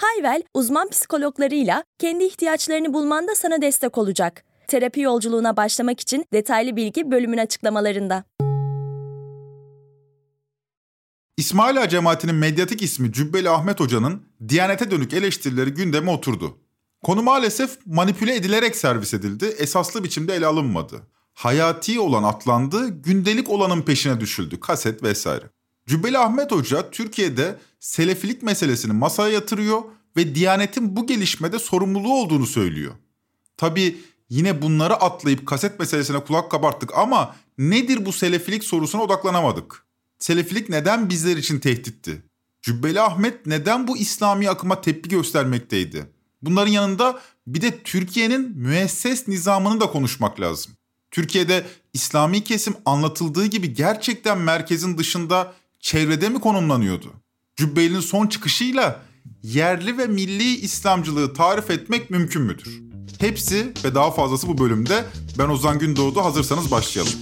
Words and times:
Hayvel, 0.00 0.42
uzman 0.54 0.88
psikologlarıyla 0.88 1.84
kendi 1.98 2.24
ihtiyaçlarını 2.24 2.94
bulmanda 2.94 3.34
sana 3.34 3.62
destek 3.62 3.98
olacak. 3.98 4.44
Terapi 4.68 5.00
yolculuğuna 5.00 5.56
başlamak 5.56 6.00
için 6.00 6.24
detaylı 6.32 6.76
bilgi 6.76 7.10
bölümün 7.10 7.38
açıklamalarında. 7.38 8.24
İsmaila 11.36 11.88
cemaatinin 11.88 12.34
medyatik 12.34 12.82
ismi 12.82 13.12
Cübbeli 13.12 13.50
Ahmet 13.50 13.80
Hoca'nın 13.80 14.22
Diyanete 14.48 14.90
dönük 14.90 15.12
eleştirileri 15.12 15.70
gündeme 15.70 16.10
oturdu. 16.10 16.58
Konu 17.02 17.22
maalesef 17.22 17.86
manipüle 17.86 18.34
edilerek 18.34 18.76
servis 18.76 19.14
edildi, 19.14 19.44
esaslı 19.58 20.04
biçimde 20.04 20.34
ele 20.34 20.46
alınmadı. 20.46 21.02
Hayati 21.34 22.00
olan 22.00 22.22
atlandı, 22.22 22.88
gündelik 22.88 23.48
olanın 23.48 23.82
peşine 23.82 24.20
düşüldü, 24.20 24.60
kaset 24.60 25.02
vesaire. 25.02 25.44
Cübbeli 25.88 26.18
Ahmet 26.18 26.52
Hoca 26.52 26.90
Türkiye'de 26.90 27.58
selefilik 27.80 28.42
meselesini 28.42 28.92
masaya 28.92 29.32
yatırıyor 29.32 29.82
ve 30.16 30.34
Diyanet'in 30.34 30.96
bu 30.96 31.06
gelişmede 31.06 31.58
sorumluluğu 31.58 32.14
olduğunu 32.14 32.46
söylüyor. 32.46 32.94
Tabi 33.56 33.98
yine 34.28 34.62
bunları 34.62 34.94
atlayıp 34.94 35.46
kaset 35.46 35.78
meselesine 35.80 36.20
kulak 36.24 36.50
kabarttık 36.50 36.98
ama 36.98 37.36
nedir 37.58 38.06
bu 38.06 38.12
selefilik 38.12 38.64
sorusuna 38.64 39.02
odaklanamadık. 39.02 39.84
Selefilik 40.18 40.68
neden 40.68 41.10
bizler 41.10 41.36
için 41.36 41.58
tehditti? 41.58 42.22
Cübbeli 42.62 43.00
Ahmet 43.00 43.46
neden 43.46 43.88
bu 43.88 43.96
İslami 43.98 44.50
akıma 44.50 44.80
tepki 44.80 45.10
göstermekteydi? 45.10 46.06
Bunların 46.42 46.72
yanında 46.72 47.20
bir 47.46 47.60
de 47.60 47.78
Türkiye'nin 47.82 48.50
müesses 48.56 49.28
nizamını 49.28 49.80
da 49.80 49.86
konuşmak 49.86 50.40
lazım. 50.40 50.72
Türkiye'de 51.10 51.66
İslami 51.92 52.44
kesim 52.44 52.74
anlatıldığı 52.84 53.46
gibi 53.46 53.74
gerçekten 53.74 54.38
merkezin 54.38 54.98
dışında 54.98 55.54
çevrede 55.80 56.28
mi 56.28 56.40
konumlanıyordu? 56.40 57.12
Cübbeli'nin 57.56 58.00
son 58.00 58.26
çıkışıyla 58.26 59.02
yerli 59.42 59.98
ve 59.98 60.06
milli 60.06 60.56
İslamcılığı 60.56 61.34
tarif 61.34 61.70
etmek 61.70 62.10
mümkün 62.10 62.42
müdür? 62.42 62.82
Hepsi 63.18 63.72
ve 63.84 63.94
daha 63.94 64.10
fazlası 64.10 64.48
bu 64.48 64.58
bölümde. 64.58 65.04
Ben 65.38 65.48
Ozan 65.48 65.78
Gündoğdu. 65.78 66.24
Hazırsanız 66.24 66.70
başlayalım. 66.70 67.12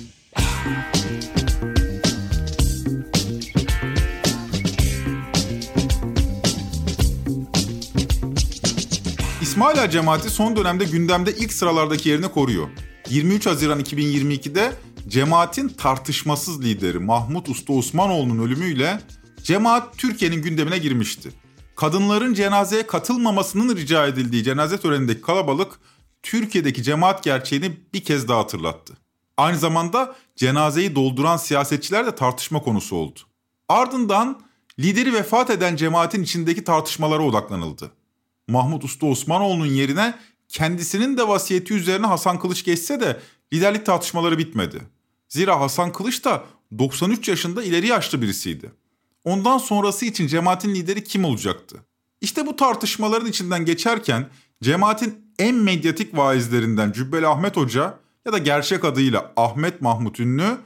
İsmaila 9.42 9.90
cemaati 9.90 10.30
son 10.30 10.56
dönemde 10.56 10.84
gündemde 10.84 11.36
ilk 11.36 11.52
sıralardaki 11.52 12.08
yerini 12.08 12.28
koruyor. 12.28 12.68
23 13.10 13.46
Haziran 13.46 13.80
2022'de 13.80 14.72
cemaatin 15.08 15.68
tartışmasız 15.68 16.64
lideri 16.64 16.98
Mahmut 16.98 17.48
Usta 17.48 17.72
Osmanoğlu'nun 17.72 18.46
ölümüyle 18.46 19.00
cemaat 19.42 19.98
Türkiye'nin 19.98 20.42
gündemine 20.42 20.78
girmişti. 20.78 21.32
Kadınların 21.76 22.34
cenazeye 22.34 22.86
katılmamasının 22.86 23.76
rica 23.76 24.06
edildiği 24.06 24.44
cenaze 24.44 24.80
törenindeki 24.80 25.20
kalabalık 25.20 25.80
Türkiye'deki 26.22 26.82
cemaat 26.82 27.24
gerçeğini 27.24 27.76
bir 27.94 28.04
kez 28.04 28.28
daha 28.28 28.38
hatırlattı. 28.38 28.96
Aynı 29.36 29.58
zamanda 29.58 30.16
cenazeyi 30.36 30.94
dolduran 30.94 31.36
siyasetçiler 31.36 32.06
de 32.06 32.14
tartışma 32.14 32.62
konusu 32.62 32.96
oldu. 32.96 33.20
Ardından 33.68 34.40
lideri 34.78 35.14
vefat 35.14 35.50
eden 35.50 35.76
cemaatin 35.76 36.22
içindeki 36.22 36.64
tartışmalara 36.64 37.22
odaklanıldı. 37.22 37.90
Mahmut 38.48 38.84
Usta 38.84 39.06
Osmanoğlu'nun 39.06 39.66
yerine 39.66 40.18
kendisinin 40.48 41.16
de 41.16 41.28
vasiyeti 41.28 41.74
üzerine 41.74 42.06
Hasan 42.06 42.38
Kılıç 42.38 42.64
geçse 42.64 43.00
de 43.00 43.20
liderlik 43.52 43.86
tartışmaları 43.86 44.38
bitmedi. 44.38 44.95
Zira 45.28 45.60
Hasan 45.60 45.92
Kılıç 45.92 46.24
da 46.24 46.44
93 46.78 47.28
yaşında 47.28 47.62
ileri 47.62 47.86
yaşlı 47.86 48.22
birisiydi. 48.22 48.72
Ondan 49.24 49.58
sonrası 49.58 50.06
için 50.06 50.26
cemaatin 50.26 50.74
lideri 50.74 51.04
kim 51.04 51.24
olacaktı? 51.24 51.76
İşte 52.20 52.46
bu 52.46 52.56
tartışmaların 52.56 53.28
içinden 53.28 53.64
geçerken 53.64 54.28
cemaatin 54.62 55.32
en 55.38 55.54
medyatik 55.54 56.16
vaizlerinden 56.16 56.92
Cübbeli 56.92 57.26
Ahmet 57.26 57.56
Hoca 57.56 57.98
ya 58.26 58.32
da 58.32 58.38
gerçek 58.38 58.84
adıyla 58.84 59.32
Ahmet 59.36 59.80
Mahmut 59.80 60.20
Ünlü 60.20 60.58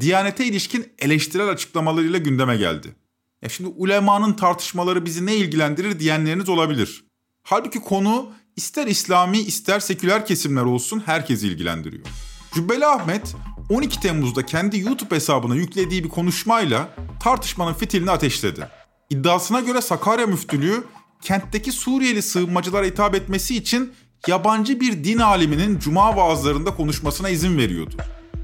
Diyanete 0.00 0.44
ilişkin 0.46 0.92
eleştirel 0.98 1.48
açıklamalarıyla 1.48 2.18
gündeme 2.18 2.56
geldi. 2.56 2.96
Ya 3.42 3.48
şimdi 3.48 3.70
ulemanın 3.76 4.32
tartışmaları 4.32 5.04
bizi 5.04 5.26
ne 5.26 5.36
ilgilendirir 5.36 5.98
diyenleriniz 5.98 6.48
olabilir. 6.48 7.04
Halbuki 7.42 7.80
konu 7.80 8.32
ister 8.56 8.86
İslami 8.86 9.38
ister 9.38 9.80
seküler 9.80 10.26
kesimler 10.26 10.62
olsun 10.62 11.02
herkesi 11.06 11.48
ilgilendiriyor. 11.48 12.06
Cübbeli 12.54 12.86
Ahmet 12.86 13.34
12 13.70 14.00
Temmuz'da 14.00 14.46
kendi 14.46 14.78
YouTube 14.78 15.14
hesabına 15.14 15.54
yüklediği 15.54 16.04
bir 16.04 16.08
konuşmayla 16.08 16.88
tartışmanın 17.20 17.74
fitilini 17.74 18.10
ateşledi. 18.10 18.68
İddiasına 19.10 19.60
göre 19.60 19.80
Sakarya 19.80 20.26
Müftülüğü 20.26 20.84
kentteki 21.22 21.72
Suriyeli 21.72 22.22
sığınmacılara 22.22 22.86
hitap 22.86 23.14
etmesi 23.14 23.56
için 23.56 23.92
yabancı 24.26 24.80
bir 24.80 25.04
din 25.04 25.18
aliminin 25.18 25.78
cuma 25.78 26.16
vaazlarında 26.16 26.74
konuşmasına 26.74 27.28
izin 27.28 27.58
veriyordu. 27.58 27.94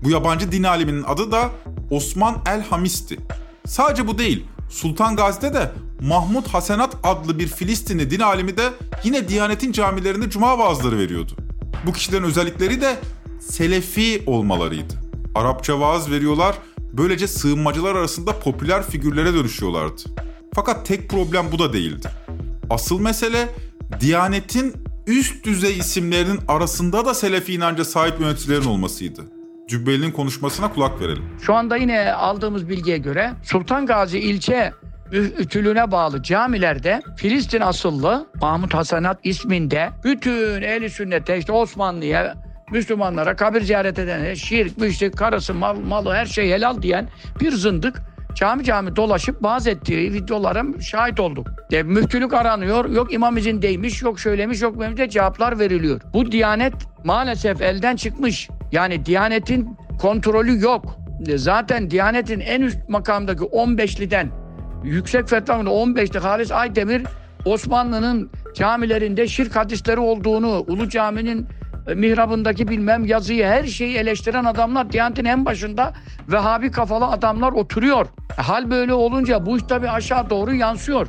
Bu 0.05 0.11
yabancı 0.11 0.53
din 0.53 0.63
aliminin 0.63 1.03
adı 1.03 1.33
da 1.33 1.51
Osman 1.91 2.43
El 2.47 2.63
Hamis'ti. 2.63 3.19
Sadece 3.67 4.07
bu 4.07 4.19
değil, 4.19 4.47
Sultan 4.71 5.17
Gazi'de 5.17 5.55
de 5.55 5.73
Mahmud 6.01 6.47
Hasenat 6.47 6.97
adlı 7.03 7.39
bir 7.39 7.47
Filistinli 7.47 8.11
din 8.11 8.21
alimi 8.21 8.57
de 8.57 8.71
yine 9.05 9.29
Diyanet'in 9.29 9.73
camilerinde 9.73 10.31
cuma 10.31 10.59
vaazları 10.59 10.99
veriyordu. 10.99 11.33
Bu 11.87 11.93
kişilerin 11.93 12.23
özellikleri 12.23 12.81
de 12.81 12.97
Selefi 13.41 14.23
olmalarıydı. 14.27 15.10
Arapça 15.35 15.81
vaaz 15.81 16.11
veriyorlar, 16.11 16.59
böylece 16.93 17.27
sığınmacılar 17.29 17.95
arasında 17.95 18.39
popüler 18.39 18.83
figürlere 18.83 19.35
dönüşüyorlardı. 19.35 20.03
Fakat 20.55 20.87
tek 20.87 21.11
problem 21.11 21.47
bu 21.53 21.59
da 21.59 21.73
değildi. 21.73 22.09
Asıl 22.71 23.01
mesele 23.01 23.49
Diyanet'in 24.01 24.75
üst 25.07 25.45
düzey 25.45 25.79
isimlerinin 25.79 26.41
arasında 26.49 27.05
da 27.05 27.15
Selefi 27.15 27.55
inanca 27.55 27.85
sahip 27.85 28.21
yöneticilerin 28.21 28.65
olmasıydı. 28.65 29.21
Cübbeli'nin 29.69 30.11
konuşmasına 30.11 30.73
kulak 30.73 31.01
verelim. 31.01 31.25
Şu 31.43 31.55
anda 31.55 31.77
yine 31.77 32.13
aldığımız 32.13 32.69
bilgiye 32.69 32.99
göre 32.99 33.33
Sultan 33.45 33.87
Gazi 33.87 34.19
ilçe 34.19 34.73
ütülüğüne 35.13 35.91
bağlı 35.91 36.23
camilerde 36.23 37.03
Filistin 37.17 37.61
asıllı 37.61 38.27
Mahmut 38.41 38.75
Hasanat 38.75 39.19
isminde 39.25 39.91
bütün 40.05 40.63
ehli 40.63 40.91
sünnete 40.91 41.39
işte 41.39 41.53
Osmanlı'ya 41.53 42.50
Müslümanlara 42.73 43.37
kabir 43.37 43.61
ziyaret 43.61 43.99
eden 43.99 44.35
şirk, 44.35 44.79
müşrik, 44.79 45.17
karısı, 45.17 45.55
mal, 45.55 45.77
malı 45.77 46.13
her 46.13 46.27
şey 46.27 46.51
helal 46.51 46.83
diyen 46.83 47.09
bir 47.41 47.53
zındık 47.53 48.03
cami 48.35 48.65
cami 48.65 48.97
dolaşıp 48.97 49.43
vaaz 49.43 49.67
ettiği 49.67 50.13
videolara 50.13 50.65
şahit 50.81 51.21
olduk. 51.21 51.47
De, 51.71 51.83
müftülük 51.83 52.35
aranıyor, 52.35 52.91
yok 52.91 53.13
imam 53.13 53.37
izindeymiş, 53.37 54.03
yok 54.03 54.21
şöylemiş, 54.21 54.63
yok 54.63 54.79
böyle 54.79 55.11
cevaplar 55.11 55.59
veriliyor. 55.59 56.01
Bu 56.15 56.33
diyanet 56.33 56.75
maalesef 57.05 57.63
elden 57.63 57.97
çıkmış. 57.97 58.49
Yani 58.73 59.07
diyanetin 59.07 59.77
kontrolü 60.01 60.63
yok. 60.63 60.97
Zaten 61.37 61.91
diyanetin 61.91 62.41
en 62.41 62.63
üst 62.63 62.89
makamdaki 62.89 63.45
15'liden 63.45 64.27
Yüksek 64.85 65.29
Fetva'nın 65.29 65.67
15'te 65.67 66.19
Halis 66.19 66.53
Aydemir 66.53 67.03
Osmanlı'nın 67.45 68.31
camilerinde 68.55 69.29
şirk 69.29 69.57
hadisleri 69.57 70.01
olduğunu, 70.01 70.65
Ulu 70.69 70.89
Cami'nin 70.89 71.47
mihrabındaki 71.95 72.69
bilmem 72.69 73.05
yazıyı 73.05 73.45
her 73.45 73.65
şeyi 73.65 73.97
eleştiren 73.97 74.45
adamlar 74.45 74.93
Diyanet'in 74.93 75.25
en 75.25 75.47
başında 75.47 75.93
Vehhabi 76.29 76.71
kafalı 76.71 77.07
adamlar 77.07 77.53
oturuyor. 77.53 78.07
E, 78.39 78.43
hal 78.43 78.71
böyle 78.71 78.95
olunca 78.95 79.47
bu 79.47 79.57
iş 79.57 79.63
tabi 79.63 79.91
aşağı 79.91 80.31
doğru 80.31 80.55
yansıyor. 80.55 81.07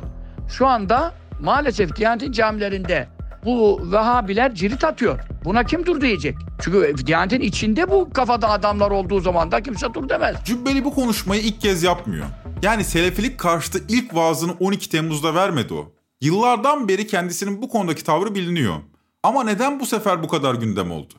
Şu 0.48 0.66
anda 0.66 1.14
maalesef 1.40 1.96
Diyanet'in 1.96 2.32
camilerinde 2.32 3.08
bu 3.44 3.80
Vehhabiler 3.92 4.54
cirit 4.54 4.84
atıyor. 4.84 5.20
Buna 5.44 5.64
kim 5.64 5.86
dur 5.86 6.00
diyecek? 6.00 6.36
Çünkü 6.60 6.94
Diyanet'in 7.06 7.40
içinde 7.40 7.90
bu 7.90 8.10
kafada 8.10 8.50
adamlar 8.50 8.90
olduğu 8.90 9.20
zaman 9.20 9.52
da 9.52 9.62
kimse 9.62 9.94
dur 9.94 10.08
demez. 10.08 10.36
Cübbeli 10.44 10.84
bu 10.84 10.94
konuşmayı 10.94 11.42
ilk 11.42 11.60
kez 11.60 11.82
yapmıyor. 11.82 12.26
Yani 12.62 12.84
Selefilik 12.84 13.38
karşıtı 13.38 13.78
ilk 13.88 14.14
vaazını 14.14 14.52
12 14.60 14.90
Temmuz'da 14.90 15.34
vermedi 15.34 15.74
o. 15.74 15.92
Yıllardan 16.20 16.88
beri 16.88 17.06
kendisinin 17.06 17.62
bu 17.62 17.68
konudaki 17.68 18.04
tavrı 18.04 18.34
biliniyor. 18.34 18.76
Ama 19.22 19.44
neden 19.44 19.80
bu 19.80 19.86
sefer 19.86 20.22
bu 20.22 20.28
kadar 20.28 20.54
gündem 20.54 20.90
oldu? 20.90 21.14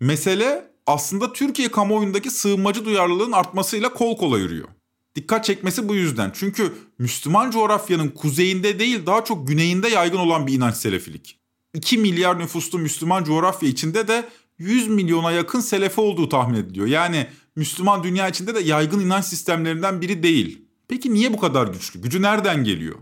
Mesele 0.00 0.70
aslında 0.86 1.32
Türkiye 1.32 1.70
kamuoyundaki 1.70 2.30
sığınmacı 2.30 2.84
duyarlılığın 2.84 3.32
artmasıyla 3.32 3.94
kol 3.94 4.16
kola 4.16 4.38
yürüyor. 4.38 4.68
Dikkat 5.14 5.44
çekmesi 5.44 5.88
bu 5.88 5.94
yüzden. 5.94 6.30
Çünkü 6.34 6.72
Müslüman 6.98 7.50
coğrafyanın 7.50 8.08
kuzeyinde 8.08 8.78
değil 8.78 9.06
daha 9.06 9.24
çok 9.24 9.48
güneyinde 9.48 9.88
yaygın 9.88 10.18
olan 10.18 10.46
bir 10.46 10.52
inanç 10.52 10.74
selefilik. 10.74 11.40
2 11.74 11.98
milyar 11.98 12.38
nüfuslu 12.38 12.78
Müslüman 12.78 13.24
coğrafya 13.24 13.68
içinde 13.68 14.08
de 14.08 14.28
100 14.58 14.88
milyona 14.88 15.32
yakın 15.32 15.60
selefi 15.60 16.00
olduğu 16.00 16.28
tahmin 16.28 16.58
ediliyor. 16.58 16.86
Yani 16.86 17.26
Müslüman 17.56 18.02
dünya 18.02 18.28
içinde 18.28 18.54
de 18.54 18.60
yaygın 18.60 19.00
inanç 19.00 19.24
sistemlerinden 19.24 20.00
biri 20.00 20.22
değil. 20.22 20.62
Peki 20.88 21.14
niye 21.14 21.32
bu 21.32 21.38
kadar 21.38 21.66
güçlü? 21.66 22.00
Gücü 22.00 22.22
nereden 22.22 22.64
geliyor? 22.64 22.96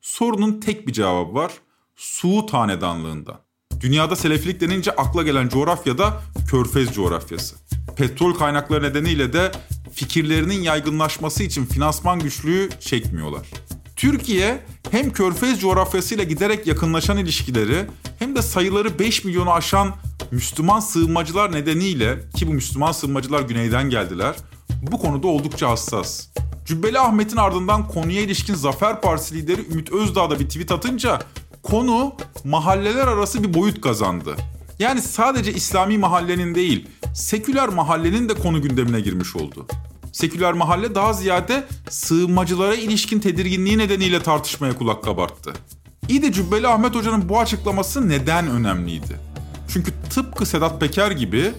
Sorunun 0.00 0.60
tek 0.60 0.88
bir 0.88 0.92
cevabı 0.92 1.34
var. 1.34 1.52
Suud 1.96 2.50
hanedanlığından. 2.50 3.43
Dünyada 3.80 4.16
selefilik 4.16 4.60
denince 4.60 4.90
akla 4.90 5.22
gelen 5.22 5.48
coğrafyada 5.48 6.22
Körfez 6.50 6.92
coğrafyası. 6.92 7.56
Petrol 7.96 8.34
kaynakları 8.34 8.82
nedeniyle 8.82 9.32
de 9.32 9.52
fikirlerinin 9.92 10.62
yaygınlaşması 10.62 11.42
için 11.42 11.66
finansman 11.66 12.18
güçlüğü 12.18 12.68
çekmiyorlar. 12.80 13.46
Türkiye 13.96 14.60
hem 14.90 15.12
Körfez 15.12 15.60
coğrafyasıyla 15.60 16.24
giderek 16.24 16.66
yakınlaşan 16.66 17.18
ilişkileri 17.18 17.86
hem 18.18 18.36
de 18.36 18.42
sayıları 18.42 18.98
5 18.98 19.24
milyonu 19.24 19.52
aşan 19.52 19.94
Müslüman 20.30 20.80
sığınmacılar 20.80 21.52
nedeniyle 21.52 22.18
ki 22.36 22.48
bu 22.48 22.52
Müslüman 22.52 22.92
sığınmacılar 22.92 23.40
güneyden 23.40 23.90
geldiler 23.90 24.34
bu 24.82 24.98
konuda 24.98 25.26
oldukça 25.26 25.70
hassas. 25.70 26.28
Cübbeli 26.66 26.98
Ahmet'in 26.98 27.36
ardından 27.36 27.88
konuya 27.88 28.20
ilişkin 28.20 28.54
Zafer 28.54 29.00
Partisi 29.00 29.34
lideri 29.34 29.66
Ümit 29.72 29.92
Özdağ 29.92 30.30
da 30.30 30.40
bir 30.40 30.44
tweet 30.44 30.72
atınca 30.72 31.18
konu 31.64 32.12
mahalleler 32.44 33.06
arası 33.06 33.42
bir 33.42 33.54
boyut 33.54 33.80
kazandı. 33.80 34.36
Yani 34.78 35.02
sadece 35.02 35.52
İslami 35.52 35.98
mahallenin 35.98 36.54
değil, 36.54 36.88
seküler 37.14 37.68
mahallenin 37.68 38.28
de 38.28 38.34
konu 38.34 38.62
gündemine 38.62 39.00
girmiş 39.00 39.36
oldu. 39.36 39.66
Seküler 40.12 40.52
mahalle 40.52 40.94
daha 40.94 41.12
ziyade 41.12 41.64
sığınmacılara 41.88 42.74
ilişkin 42.74 43.20
tedirginliği 43.20 43.78
nedeniyle 43.78 44.22
tartışmaya 44.22 44.78
kulak 44.78 45.04
kabarttı. 45.04 45.52
İyi 46.08 46.22
de 46.22 46.32
Cübbeli 46.32 46.68
Ahmet 46.68 46.94
Hoca'nın 46.94 47.28
bu 47.28 47.40
açıklaması 47.40 48.08
neden 48.08 48.50
önemliydi? 48.50 49.20
Çünkü 49.68 49.92
tıpkı 50.10 50.46
Sedat 50.46 50.80
Peker 50.80 51.10
gibi 51.10 51.52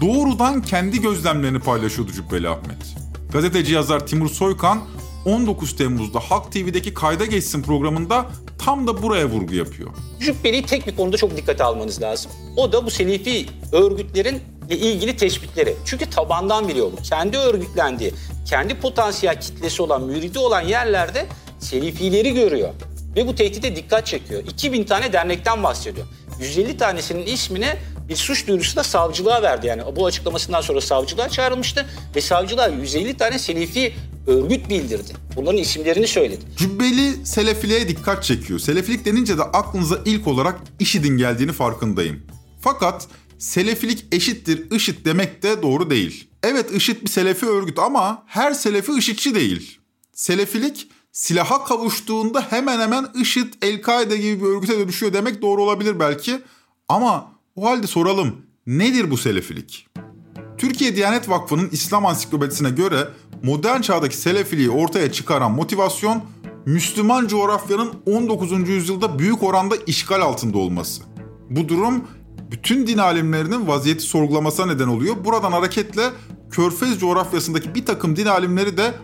doğrudan 0.00 0.62
kendi 0.62 1.00
gözlemlerini 1.00 1.58
paylaşıyordu 1.58 2.12
Cübbeli 2.12 2.48
Ahmet. 2.48 2.96
Gazeteci 3.32 3.74
yazar 3.74 4.06
Timur 4.06 4.28
Soykan 4.28 4.80
19 5.24 5.76
Temmuz'da 5.76 6.20
Halk 6.20 6.52
TV'deki 6.52 6.94
Kayda 6.94 7.24
Geçsin 7.24 7.62
programında 7.62 8.26
tam 8.58 8.86
da 8.86 9.02
buraya 9.02 9.26
vurgu 9.26 9.54
yapıyor. 9.54 9.90
Cübbeli'yi 10.20 10.62
tek 10.62 10.86
bir 10.86 10.96
konuda 10.96 11.16
çok 11.16 11.36
dikkate 11.36 11.64
almanız 11.64 12.02
lazım. 12.02 12.30
O 12.56 12.72
da 12.72 12.86
bu 12.86 12.90
Selefi 12.90 13.46
örgütlerin 13.72 14.40
ilgili 14.70 15.16
teşbitleri. 15.16 15.76
Çünkü 15.84 16.10
tabandan 16.10 16.68
biliyor 16.68 16.92
bu. 16.92 17.02
Kendi 17.02 17.36
örgütlendiği, 17.36 18.12
kendi 18.46 18.74
potansiyel 18.74 19.40
kitlesi 19.40 19.82
olan, 19.82 20.02
müridi 20.02 20.38
olan 20.38 20.62
yerlerde 20.62 21.26
Selefileri 21.58 22.34
görüyor. 22.34 22.70
Ve 23.16 23.26
bu 23.26 23.34
tehdide 23.34 23.76
dikkat 23.76 24.06
çekiyor. 24.06 24.42
2000 24.48 24.84
tane 24.84 25.12
dernekten 25.12 25.62
bahsediyor. 25.62 26.06
150 26.40 26.76
tanesinin 26.76 27.26
ismine 27.26 27.76
bir 28.08 28.16
suç 28.16 28.46
duyurusu 28.46 28.76
da 28.76 28.84
savcılığa 28.84 29.42
verdi. 29.42 29.66
Yani 29.66 29.82
bu 29.96 30.06
açıklamasından 30.06 30.60
sonra 30.60 30.80
savcılığa 30.80 31.28
çağrılmıştı 31.28 31.86
ve 32.16 32.20
savcılığa 32.20 32.68
150 32.68 33.16
tane 33.16 33.38
Selefi 33.38 33.94
örgüt 34.26 34.68
bildirdi. 34.68 35.12
Bunların 35.36 35.58
isimlerini 35.58 36.08
söyledi. 36.08 36.40
Cübbeli 36.56 37.26
Selefiliğe 37.26 37.88
dikkat 37.88 38.24
çekiyor. 38.24 38.58
Selefilik 38.58 39.04
denince 39.04 39.38
de 39.38 39.42
aklınıza 39.42 39.98
ilk 40.04 40.26
olarak 40.26 40.60
IŞİD'in 40.80 41.16
geldiğini 41.16 41.52
farkındayım. 41.52 42.22
Fakat 42.60 43.08
Selefilik 43.38 44.04
eşittir 44.12 44.70
IŞİD 44.70 45.04
demek 45.04 45.42
de 45.42 45.62
doğru 45.62 45.90
değil. 45.90 46.28
Evet 46.42 46.72
IŞİD 46.72 47.02
bir 47.02 47.10
Selefi 47.10 47.46
örgüt 47.46 47.78
ama 47.78 48.22
her 48.26 48.52
Selefi 48.52 48.92
IŞİDçi 48.92 49.34
değil. 49.34 49.78
Selefilik 50.12 50.88
silaha 51.12 51.64
kavuştuğunda 51.64 52.40
hemen 52.50 52.80
hemen 52.80 53.06
IŞİD, 53.20 53.52
El-Kaide 53.62 54.16
gibi 54.16 54.42
bir 54.42 54.46
örgüte 54.46 54.78
dönüşüyor 54.78 55.12
demek 55.12 55.42
doğru 55.42 55.62
olabilir 55.62 56.00
belki. 56.00 56.40
Ama 56.88 57.37
o 57.58 57.66
halde 57.66 57.86
soralım 57.86 58.36
nedir 58.66 59.10
bu 59.10 59.16
Selefilik? 59.16 59.88
Türkiye 60.58 60.96
Diyanet 60.96 61.28
Vakfı'nın 61.28 61.68
İslam 61.72 62.06
Ansiklopedisine 62.06 62.70
göre 62.70 63.08
modern 63.42 63.80
çağdaki 63.80 64.16
Selefiliği 64.16 64.70
ortaya 64.70 65.12
çıkaran 65.12 65.52
motivasyon 65.52 66.22
Müslüman 66.66 67.26
coğrafyanın 67.26 67.92
19. 68.06 68.68
yüzyılda 68.68 69.18
büyük 69.18 69.42
oranda 69.42 69.76
işgal 69.86 70.20
altında 70.20 70.58
olması. 70.58 71.02
Bu 71.50 71.68
durum 71.68 72.04
bütün 72.50 72.86
din 72.86 72.98
alimlerinin 72.98 73.68
vaziyeti 73.68 74.02
sorgulamasına 74.02 74.66
neden 74.66 74.88
oluyor. 74.88 75.24
Buradan 75.24 75.52
hareketle 75.52 76.10
Körfez 76.50 76.98
coğrafyasındaki 77.00 77.74
bir 77.74 77.86
takım 77.86 78.16
din 78.16 78.26
alimleri 78.26 78.76
de 78.76 78.94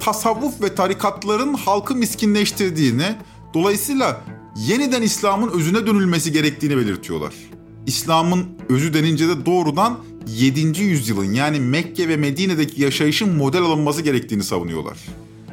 tasavvuf 0.00 0.62
ve 0.62 0.74
tarikatların 0.74 1.54
halkı 1.54 1.94
miskinleştirdiğini, 1.94 3.16
dolayısıyla 3.54 4.20
yeniden 4.56 5.02
İslam'ın 5.02 5.48
özüne 5.48 5.86
dönülmesi 5.86 6.32
gerektiğini 6.32 6.76
belirtiyorlar. 6.76 7.51
İslam'ın 7.86 8.46
özü 8.68 8.94
denince 8.94 9.28
de 9.28 9.46
doğrudan 9.46 9.98
7. 10.26 10.82
yüzyılın 10.82 11.32
yani 11.32 11.60
Mekke 11.60 12.08
ve 12.08 12.16
Medine'deki 12.16 12.82
yaşayışın 12.82 13.36
model 13.36 13.62
alınması 13.62 14.02
gerektiğini 14.02 14.44
savunuyorlar. 14.44 14.98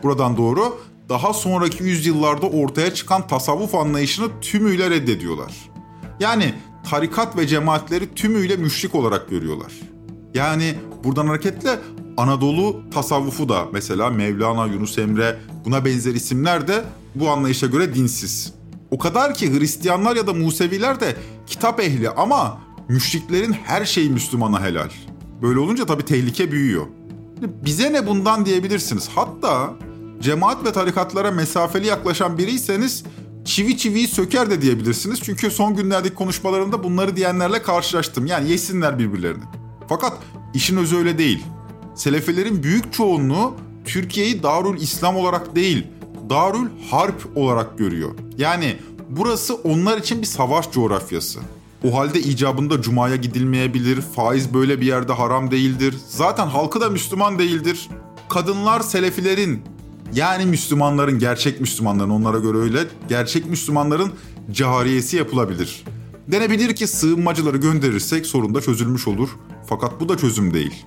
Buradan 0.04 0.38
doğru 0.38 0.78
daha 1.10 1.34
sonraki 1.34 1.84
yüzyıllarda 1.84 2.50
ortaya 2.50 2.94
çıkan 2.94 3.28
tasavvuf 3.28 3.76
anlayışını 3.76 4.28
tümüyle 4.42 4.90
reddediyorlar. 4.90 5.54
Yani 6.20 6.54
tarikat 6.90 7.38
ve 7.38 7.48
cemaatleri 7.48 8.16
tümüyle 8.16 8.56
müşrik 8.56 8.96
olarak 8.96 9.30
görüyorlar. 9.30 9.72
Yani 10.34 10.76
buradan 11.04 11.28
hareketle 11.28 11.80
Anadolu 12.18 12.82
tasavvufu 12.92 13.50
da 13.50 13.66
mesela 13.74 14.10
Mevlana, 14.10 14.66
Yunus 14.66 14.98
Emre 14.98 15.40
buna 15.66 15.86
benzer 15.86 16.14
isimler 16.14 16.68
de 16.68 16.84
bu 17.16 17.30
anlayışa 17.30 17.68
göre 17.68 17.96
dinsiz. 17.96 18.54
O 18.92 18.98
kadar 18.98 19.34
ki 19.34 19.60
Hristiyanlar 19.60 20.16
ya 20.16 20.28
da 20.28 20.34
Museviler 20.34 21.00
de 21.00 21.16
kitap 21.50 21.80
ehli 21.80 22.10
ama 22.10 22.58
müşriklerin 22.90 23.54
her 23.54 23.86
şeyi 23.86 24.10
Müslümana 24.10 24.62
helal. 24.62 24.90
Böyle 25.42 25.60
olunca 25.60 25.86
tabii 25.86 26.06
tehlike 26.06 26.52
büyüyor. 26.52 26.88
Bize 27.42 27.94
ne 27.94 28.08
bundan 28.08 28.46
diyebilirsiniz. 28.46 29.10
Hatta 29.16 29.74
cemaat 30.22 30.66
ve 30.66 30.72
tarikatlara 30.72 31.32
mesafeli 31.32 31.88
yaklaşan 31.88 32.38
biriyseniz 32.38 33.04
çivi 33.46 33.78
çiviyi 33.78 34.08
söker 34.08 34.50
de 34.50 34.62
diyebilirsiniz. 34.62 35.20
Çünkü 35.24 35.52
son 35.52 35.76
günlerdeki 35.76 36.16
konuşmalarımda 36.16 36.84
bunları 36.84 37.16
diyenlerle 37.16 37.62
karşılaştım. 37.62 38.26
Yani 38.26 38.50
yesinler 38.52 39.00
birbirlerini. 39.00 39.44
Fakat 39.90 40.14
işin 40.54 40.78
özü 40.78 40.98
öyle 40.98 41.18
değil. 41.18 41.44
Selefilerin 41.96 42.64
büyük 42.64 42.94
çoğunluğu 42.94 43.56
Türkiye'yi 43.86 44.44
Darül 44.44 44.82
İslam 44.82 45.16
olarak 45.16 45.56
değil, 45.56 45.88
Darül 46.30 46.70
Harp 46.92 47.38
olarak 47.38 47.78
görüyor. 47.78 48.12
Yani 48.38 48.76
burası 49.10 49.56
onlar 49.56 49.98
için 49.98 50.22
bir 50.22 50.28
savaş 50.28 50.72
coğrafyası. 50.72 51.40
O 51.84 51.98
halde 51.98 52.20
icabında 52.20 52.82
cumaya 52.82 53.16
gidilmeyebilir, 53.16 54.02
faiz 54.02 54.54
böyle 54.54 54.82
bir 54.82 54.86
yerde 54.86 55.14
haram 55.14 55.52
değildir. 55.52 55.96
Zaten 56.08 56.48
halkı 56.48 56.82
da 56.82 56.90
Müslüman 56.90 57.40
değildir. 57.40 57.90
Kadınlar 58.30 58.80
Selefilerin 58.80 59.62
yani 60.14 60.46
Müslümanların, 60.46 61.20
gerçek 61.20 61.62
Müslümanların 61.62 62.10
onlara 62.10 62.40
göre 62.40 62.58
öyle, 62.58 62.88
gerçek 63.10 63.46
Müslümanların 63.46 64.12
cariyesi 64.52 65.18
yapılabilir. 65.18 65.84
Denebilir 66.28 66.76
ki 66.76 66.88
sığınmacıları 66.88 67.58
gönderirsek 67.58 68.26
sorun 68.26 68.56
da 68.56 68.62
çözülmüş 68.62 69.08
olur. 69.08 69.30
Fakat 69.70 70.00
bu 70.00 70.10
da 70.10 70.18
çözüm 70.18 70.54
değil. 70.54 70.86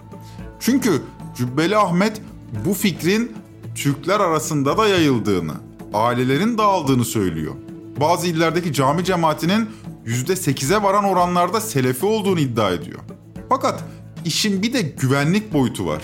Çünkü 0.61 1.03
Cübbeli 1.37 1.77
Ahmet 1.77 2.21
bu 2.67 2.75
fikrin 2.75 3.33
Türkler 3.75 4.21
arasında 4.21 4.79
da 4.79 4.89
yayıldığını, 4.89 5.55
ailelerin 5.95 6.59
dağıldığını 6.59 7.05
söylüyor. 7.05 7.55
Bazı 8.01 8.27
illerdeki 8.27 8.73
cami 8.73 9.05
cemaatinin 9.05 9.71
%8'e 10.07 10.83
varan 10.83 11.05
oranlarda 11.05 11.61
Selefi 11.61 12.07
olduğunu 12.07 12.41
iddia 12.41 12.71
ediyor. 12.71 13.01
Fakat 13.49 13.85
işin 14.25 14.63
bir 14.63 14.73
de 14.73 14.81
güvenlik 14.83 15.53
boyutu 15.53 15.87
var. 15.87 16.03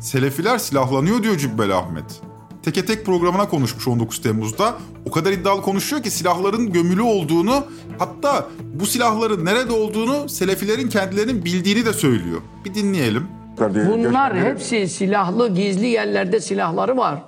Selefiler 0.00 0.58
silahlanıyor 0.58 1.22
diyor 1.22 1.36
Cübbeli 1.38 1.74
Ahmet. 1.74 2.20
Teke 2.62 2.84
tek 2.84 3.06
programına 3.06 3.48
konuşmuş 3.48 3.88
19 3.88 4.22
Temmuz'da. 4.22 4.74
O 5.06 5.10
kadar 5.10 5.32
iddialı 5.32 5.62
konuşuyor 5.62 6.02
ki 6.02 6.10
silahların 6.10 6.72
gömülü 6.72 7.02
olduğunu 7.02 7.64
hatta 7.98 8.46
bu 8.74 8.86
silahların 8.86 9.44
nerede 9.44 9.72
olduğunu 9.72 10.28
Selefilerin 10.28 10.88
kendilerinin 10.88 11.44
bildiğini 11.44 11.86
de 11.86 11.92
söylüyor. 11.92 12.40
Bir 12.64 12.74
dinleyelim. 12.74 13.28
Bunlar 13.58 14.36
hepsi 14.36 14.88
silahlı, 14.88 15.54
gizli 15.54 15.86
yerlerde 15.86 16.40
silahları 16.40 16.96
var. 16.96 17.22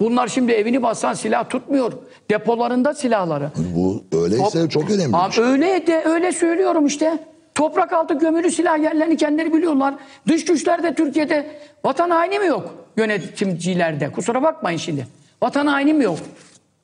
Bunlar 0.00 0.28
şimdi 0.28 0.52
evini 0.52 0.82
basan 0.82 1.14
silah 1.14 1.48
tutmuyor. 1.50 1.92
Depolarında 2.30 2.94
silahları. 2.94 3.50
Bu 3.76 4.04
öyleyse 4.12 4.58
Top- 4.60 4.70
çok 4.70 4.90
önemli. 4.90 5.16
Abi 5.16 5.32
şey. 5.32 5.44
öyle 5.44 5.86
de 5.86 6.02
öyle 6.04 6.32
söylüyorum 6.32 6.86
işte. 6.86 7.18
Toprak 7.54 7.92
altı 7.92 8.14
gömülü 8.14 8.50
silah 8.50 8.78
yerlerini 8.82 9.16
kendileri 9.16 9.52
biliyorlar. 9.52 9.94
Dış 10.28 10.44
güçler 10.44 10.82
de 10.82 10.94
Türkiye'de 10.94 11.46
vatan 11.84 12.10
haini 12.10 12.38
mi 12.38 12.46
yok 12.46 12.74
yönetimcilerde? 12.96 14.12
Kusura 14.12 14.42
bakmayın 14.42 14.78
şimdi. 14.78 15.06
Vatan 15.42 15.66
haini 15.66 15.94
mi 15.94 16.04
yok? 16.04 16.18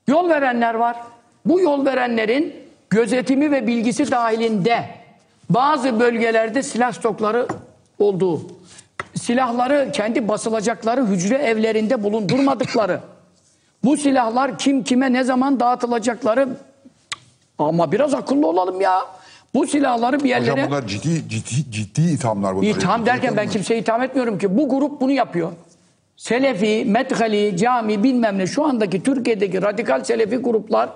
Yol 0.09 0.29
verenler 0.29 0.75
var. 0.75 0.97
Bu 1.45 1.61
yol 1.61 1.85
verenlerin 1.87 2.55
gözetimi 2.91 3.51
ve 3.51 3.67
bilgisi 3.67 4.11
dahilinde 4.11 4.85
bazı 5.51 6.01
bölgelerde 6.01 6.63
silah 6.63 6.93
stokları 6.93 7.47
olduğu, 7.99 8.41
silahları 9.19 9.91
kendi 9.93 10.29
basılacakları 10.29 11.07
hücre 11.07 11.35
evlerinde 11.37 12.03
bulundurmadıkları, 12.03 13.01
bu 13.85 13.97
silahlar 13.97 14.59
kim 14.59 14.85
kime 14.85 15.13
ne 15.13 15.25
zaman 15.25 15.61
dağıtılacakları 15.61 16.49
ama 17.59 17.93
biraz 17.93 18.15
akıllı 18.15 18.47
olalım 18.47 18.81
ya. 18.81 19.01
Bu 19.55 19.67
silahları 19.67 20.21
bir 20.21 20.29
yerlere... 20.29 20.53
Hocam 20.53 20.67
bunlar 20.71 20.87
ciddi 20.87 21.29
ciddi 21.29 21.71
ciddi 21.71 22.01
ithamlar 22.01 22.57
bunlar. 22.57 22.67
İtham 22.67 23.07
derken 23.07 23.37
ben 23.37 23.49
kimseye 23.49 23.81
itham 23.81 24.03
etmiyorum 24.03 24.39
ki. 24.39 24.57
Bu 24.59 24.69
grup 24.69 25.01
bunu 25.01 25.13
yapıyor. 25.13 25.53
Selefi, 26.17 26.85
Medhali, 26.85 27.57
Cami 27.57 28.03
bilmem 28.03 28.39
ne 28.39 28.47
şu 28.47 28.65
andaki 28.65 29.03
Türkiye'deki 29.03 29.63
radikal 29.63 30.05
Selefi 30.05 30.37
gruplar 30.37 30.89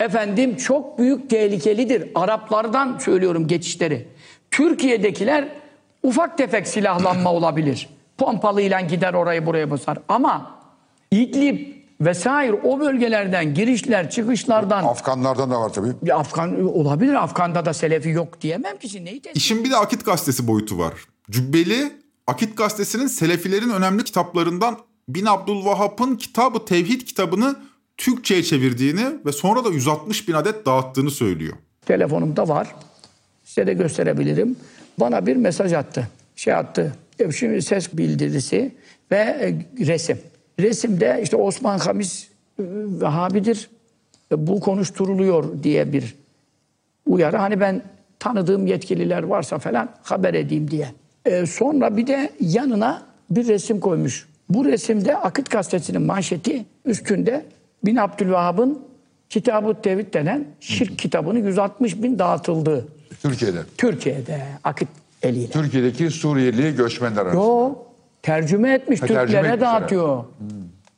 efendim 0.00 0.56
çok 0.56 0.98
büyük 0.98 1.30
tehlikelidir. 1.30 2.10
Araplardan 2.14 2.98
söylüyorum 2.98 3.48
geçişleri. 3.48 4.08
Türkiye'dekiler 4.50 5.48
ufak 6.06 6.38
tefek 6.38 6.68
silahlanma 6.68 7.32
olabilir. 7.32 7.88
Pompalıyla 8.18 8.80
gider 8.80 9.14
orayı 9.14 9.46
buraya 9.46 9.70
basar. 9.70 9.98
Ama 10.08 10.56
İdlib 11.10 11.76
vesaire 12.00 12.52
o 12.52 12.80
bölgelerden 12.80 13.54
girişler 13.54 14.10
çıkışlardan 14.10 14.84
Afganlardan 14.84 15.50
da 15.50 15.60
var 15.60 15.72
tabii. 15.72 15.92
bir 16.02 16.20
Afgan 16.20 16.64
olabilir. 16.68 17.14
Afgan'da 17.14 17.64
da 17.64 17.74
Selefi 17.74 18.08
yok 18.10 18.40
diyemem 18.40 18.78
ki. 18.78 19.04
Neyi 19.04 19.20
tespit 19.20 19.36
İşin 19.36 19.64
bir 19.64 19.70
de 19.70 19.76
Akit 19.76 20.04
Gazetesi 20.04 20.48
boyutu 20.48 20.78
var. 20.78 20.92
Cübbeli, 21.30 21.92
Akit 22.26 22.56
Gazetesi'nin 22.56 23.06
Selefilerin 23.06 23.70
önemli 23.70 24.04
kitaplarından 24.04 24.78
Bin 25.08 25.26
Abdülvahap'ın 25.26 26.16
Kitabı 26.16 26.64
Tevhid 26.64 27.00
kitabını 27.00 27.56
Türkçe'ye 27.96 28.42
çevirdiğini 28.42 29.04
ve 29.26 29.32
sonra 29.32 29.64
da 29.64 29.68
160 29.68 30.28
bin 30.28 30.32
adet 30.32 30.66
dağıttığını 30.66 31.10
söylüyor. 31.10 31.56
telefonumda 31.86 32.48
var. 32.48 32.74
Size 33.44 33.66
de 33.66 33.74
gösterebilirim. 33.74 34.56
Bana 35.00 35.26
bir 35.26 35.36
mesaj 35.36 35.72
attı. 35.72 36.08
Şey 36.36 36.54
attı. 36.54 36.92
Şimdi 37.36 37.62
ses 37.62 37.92
bildirisi 37.92 38.74
ve 39.10 39.16
e, 39.16 39.54
resim. 39.86 40.18
Resimde 40.60 41.20
işte 41.22 41.36
Osman 41.36 41.78
Hamis 41.78 42.24
e, 42.24 42.28
Vehhabidir. 43.00 43.70
E, 44.32 44.46
Bu 44.46 44.60
konuşturuluyor 44.60 45.62
diye 45.62 45.92
bir 45.92 46.14
uyarı. 47.06 47.36
Hani 47.36 47.60
ben 47.60 47.82
tanıdığım 48.18 48.66
yetkililer 48.66 49.22
varsa 49.22 49.58
falan 49.58 49.88
haber 50.02 50.34
edeyim 50.34 50.70
diye. 50.70 50.88
Sonra 51.46 51.96
bir 51.96 52.06
de 52.06 52.30
yanına 52.40 53.02
bir 53.30 53.48
resim 53.48 53.80
koymuş. 53.80 54.28
Bu 54.48 54.64
resimde 54.64 55.16
Akıt 55.16 55.50
Gazetesi'nin 55.50 56.02
manşeti 56.02 56.64
üstünde 56.84 57.44
Bin 57.84 57.96
Abdülvahhab'ın 57.96 58.82
Kitab-ı 59.30 59.82
Tevhid 59.82 60.14
denen 60.14 60.44
şirk 60.60 60.98
kitabının 60.98 61.46
160 61.46 62.02
bin 62.02 62.18
dağıtıldığı. 62.18 62.88
Türkiye'de. 63.22 63.58
Türkiye'de 63.78 64.42
Akıt 64.64 64.88
eliyle. 65.22 65.50
Türkiye'deki 65.50 66.10
Suriyeli 66.10 66.76
göçmenler 66.76 67.22
arasında. 67.22 67.42
Yo, 67.42 67.74
tercüme 68.22 68.72
etmiş, 68.72 69.02
Ha, 69.02 69.06
tercüme 69.06 69.24
Türklere 69.26 69.46
etmiş 69.46 69.60
dağıtıyor. 69.60 70.24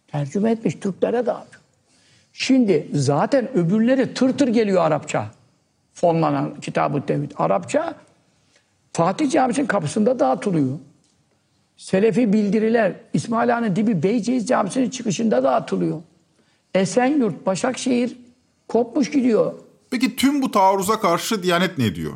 Tercüme 0.09 0.51
etmiş, 0.51 0.75
Türklere 0.75 1.27
dağıtıyor. 1.27 1.63
Şimdi 2.33 2.89
zaten 2.95 3.49
öbürleri 3.59 4.15
tır 4.15 4.39
tır 4.39 4.49
geliyor 4.49 4.83
Arapça. 4.83 5.27
Fonlanan 5.95 6.61
Kitab-ı 6.61 7.07
Tevhid. 7.07 7.31
Arapça 7.37 7.95
Fatih 8.93 9.31
Camisi'nin 9.31 9.67
kapısında 9.67 10.19
dağıtılıyor. 10.19 10.79
Selefi 11.77 12.33
bildiriler 12.33 12.93
İsmail 13.13 13.51
Han'ın 13.51 13.77
dibi 13.77 14.03
Beyceğiz 14.03 14.47
Camisi'nin 14.49 14.91
çıkışında 14.91 15.43
dağıtılıyor. 15.45 16.03
Esenyurt, 16.75 17.47
Başakşehir 17.47 18.17
kopmuş 18.69 19.11
gidiyor. 19.11 19.55
Peki 19.91 20.17
tüm 20.17 20.43
bu 20.43 20.51
taarruza 20.51 21.01
karşı 21.01 21.43
Diyanet 21.43 21.79
ne 21.79 21.95
diyor? 21.95 22.13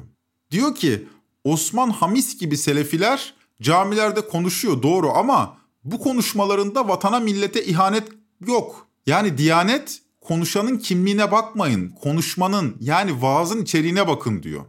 Diyor 0.51 0.75
ki 0.75 1.09
Osman 1.45 1.91
Hamis 1.91 2.39
gibi 2.39 2.57
selefiler 2.57 3.35
camilerde 3.63 4.21
konuşuyor 4.21 4.83
doğru 4.83 5.11
ama 5.11 5.57
bu 5.85 5.99
konuşmalarında 5.99 6.89
vatana 6.89 7.21
millete 7.21 7.65
ihanet 7.65 8.09
yok. 8.47 8.87
Yani 9.07 9.39
Diyanet 9.39 9.99
konuşanın 10.21 10.79
kimliğine 10.79 11.33
bakmayın, 11.33 11.89
konuşmanın 12.03 12.77
yani 12.81 13.23
vaazın 13.23 13.63
içeriğine 13.63 14.09
bakın 14.09 14.43
diyor. 14.43 14.65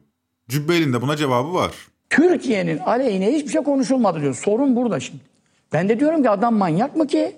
Cübbeli'nin 0.49 0.93
de 0.93 1.01
buna 1.01 1.17
cevabı 1.17 1.53
var. 1.53 1.71
Türkiye'nin 2.09 2.77
aleyhine 2.77 3.31
hiçbir 3.31 3.51
şey 3.51 3.63
konuşulmadı 3.63 4.21
diyor. 4.21 4.35
Sorun 4.35 4.75
burada 4.75 4.99
şimdi. 4.99 5.23
Ben 5.73 5.89
de 5.89 5.99
diyorum 5.99 6.23
ki 6.23 6.29
adam 6.29 6.55
manyak 6.55 6.95
mı 6.95 7.07
ki? 7.07 7.35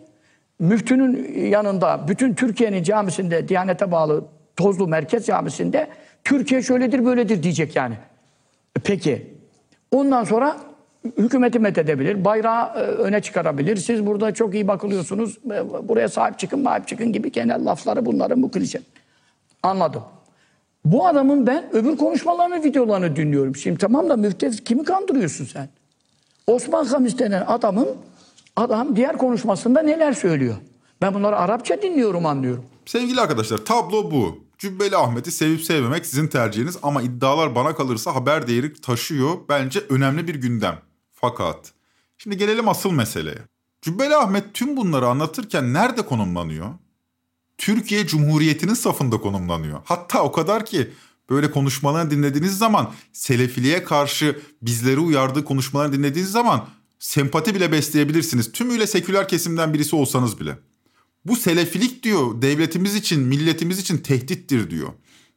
Müftünün 0.60 1.42
yanında 1.50 2.06
bütün 2.08 2.34
Türkiye'nin 2.34 2.84
camisinde 2.84 3.48
Diyanete 3.48 3.92
bağlı 3.92 4.26
Tozlu 4.56 4.88
Merkez 4.88 5.26
Camisi'nde 5.26 5.88
Türkiye 6.24 6.62
şöyledir 6.62 7.06
böyledir 7.06 7.44
diyecek 7.44 7.76
yani. 7.76 7.96
E 8.78 8.80
Peki. 8.84 9.36
Ondan 9.92 10.24
sonra 10.24 10.58
hükümeti 11.18 11.60
methedebilir, 11.60 12.26
bayrağı 12.26 12.80
e, 12.80 12.82
öne 12.82 13.22
çıkarabilir. 13.22 13.78
Siz 13.78 14.06
burada 14.06 14.34
çok 14.34 14.54
iyi 14.54 14.68
bakılıyorsunuz, 14.68 15.38
e, 15.46 15.88
buraya 15.88 16.10
sahip 16.10 16.40
çıkın, 16.40 16.64
sahip 16.64 16.88
çıkın 16.88 17.14
gibi 17.14 17.32
genel 17.32 17.66
lafları 17.66 18.06
bunların 18.06 18.44
bu 18.44 18.52
klişe. 18.52 18.82
Anladım. 19.64 20.04
Bu 20.86 21.08
adamın 21.08 21.48
ben 21.48 21.76
öbür 21.76 21.98
konuşmalarını, 21.98 22.64
videolarını 22.64 23.16
dinliyorum. 23.16 23.56
Şimdi 23.56 23.78
tamam 23.78 24.10
da 24.10 24.16
müftez 24.16 24.64
kimi 24.64 24.84
kandırıyorsun 24.84 25.46
sen? 25.46 25.70
Osman 26.48 26.86
Hamis 26.86 27.20
denen 27.20 27.44
adamın 27.48 27.90
adam 28.56 28.96
diğer 28.96 29.18
konuşmasında 29.18 29.82
neler 29.82 30.14
söylüyor? 30.14 30.56
Ben 31.02 31.14
bunları 31.14 31.38
Arapça 31.38 31.82
dinliyorum, 31.82 32.26
anlıyorum. 32.26 32.66
Sevgili 32.86 33.22
arkadaşlar 33.22 33.58
tablo 33.58 34.12
bu. 34.12 34.45
Cübbeli 34.58 34.98
Ahmet'i 34.98 35.32
sevip 35.32 35.62
sevmemek 35.62 36.06
sizin 36.06 36.28
tercihiniz 36.28 36.78
ama 36.84 37.02
iddialar 37.02 37.56
bana 37.56 37.76
kalırsa 37.76 38.16
haber 38.16 38.48
değeri 38.48 38.74
taşıyor. 38.74 39.38
Bence 39.50 39.80
önemli 39.90 40.28
bir 40.28 40.36
gündem. 40.36 40.82
Fakat 41.14 41.74
şimdi 42.18 42.38
gelelim 42.38 42.70
asıl 42.70 42.92
meseleye. 42.92 43.40
Cübbeli 43.82 44.16
Ahmet 44.16 44.54
tüm 44.54 44.78
bunları 44.78 45.08
anlatırken 45.08 45.74
nerede 45.74 46.06
konumlanıyor? 46.06 46.74
Türkiye 47.58 48.08
Cumhuriyeti'nin 48.08 48.74
safında 48.74 49.18
konumlanıyor. 49.18 49.80
Hatta 49.86 50.24
o 50.24 50.32
kadar 50.32 50.66
ki 50.66 50.92
böyle 51.30 51.52
konuşmalarını 51.52 52.12
dinlediğiniz 52.12 52.58
zaman 52.58 52.94
Selefiliğe 53.14 53.84
karşı 53.84 54.40
bizleri 54.62 55.00
uyardığı 55.00 55.46
konuşmalarını 55.46 55.94
dinlediğiniz 55.94 56.32
zaman 56.32 56.68
sempati 57.00 57.56
bile 57.56 57.72
besleyebilirsiniz. 57.72 58.52
Tümüyle 58.52 58.88
seküler 58.88 59.28
kesimden 59.28 59.74
birisi 59.74 59.96
olsanız 59.96 60.40
bile. 60.40 60.58
Bu 61.26 61.36
selefilik 61.36 62.04
diyor 62.04 62.42
devletimiz 62.42 62.96
için, 62.96 63.22
milletimiz 63.22 63.80
için 63.80 63.98
tehdittir 63.98 64.70
diyor. 64.70 64.90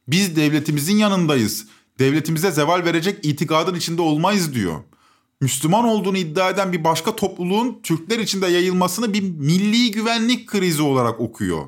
Biz 0.07 0.35
devletimizin 0.35 0.97
yanındayız. 0.97 1.65
Devletimize 1.99 2.51
zeval 2.51 2.85
verecek 2.85 3.25
itikadın 3.25 3.75
içinde 3.75 4.01
olmayız 4.01 4.53
diyor. 4.53 4.83
Müslüman 5.41 5.85
olduğunu 5.85 6.17
iddia 6.17 6.49
eden 6.49 6.73
bir 6.73 6.83
başka 6.83 7.15
topluluğun 7.15 7.79
Türkler 7.83 8.19
içinde 8.19 8.47
yayılmasını 8.47 9.13
bir 9.13 9.21
milli 9.21 9.91
güvenlik 9.91 10.47
krizi 10.47 10.81
olarak 10.81 11.19
okuyor. 11.19 11.67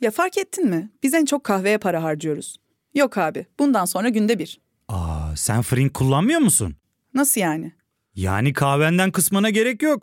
Ya 0.00 0.10
fark 0.10 0.38
ettin 0.38 0.68
mi? 0.68 0.90
Biz 1.02 1.14
en 1.14 1.24
çok 1.24 1.44
kahveye 1.44 1.78
para 1.78 2.02
harcıyoruz. 2.02 2.56
Yok 2.94 3.18
abi, 3.18 3.46
bundan 3.58 3.84
sonra 3.84 4.08
günde 4.08 4.38
bir. 4.38 4.60
Aa, 4.88 5.36
sen 5.36 5.62
Frink 5.62 5.94
kullanmıyor 5.94 6.40
musun? 6.40 6.74
Nasıl 7.14 7.40
yani? 7.40 7.72
Yani 8.14 8.52
kahvenden 8.52 9.10
kısmına 9.10 9.50
gerek 9.50 9.82
yok. 9.82 10.02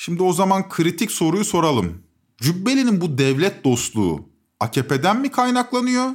Şimdi 0.00 0.22
o 0.22 0.32
zaman 0.32 0.68
kritik 0.68 1.10
soruyu 1.10 1.44
soralım. 1.44 2.02
Cübbeli'nin 2.36 3.00
bu 3.00 3.18
devlet 3.18 3.64
dostluğu 3.64 4.28
AKP'den 4.60 5.20
mi 5.20 5.30
kaynaklanıyor? 5.30 6.10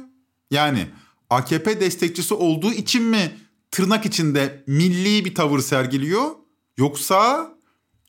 Yani 0.50 0.86
AKP 1.30 1.80
destekçisi 1.80 2.34
olduğu 2.34 2.72
için 2.72 3.02
mi 3.02 3.36
tırnak 3.70 4.06
içinde 4.06 4.64
milli 4.66 5.24
bir 5.24 5.34
tavır 5.34 5.60
sergiliyor? 5.60 6.30
Yoksa 6.76 7.50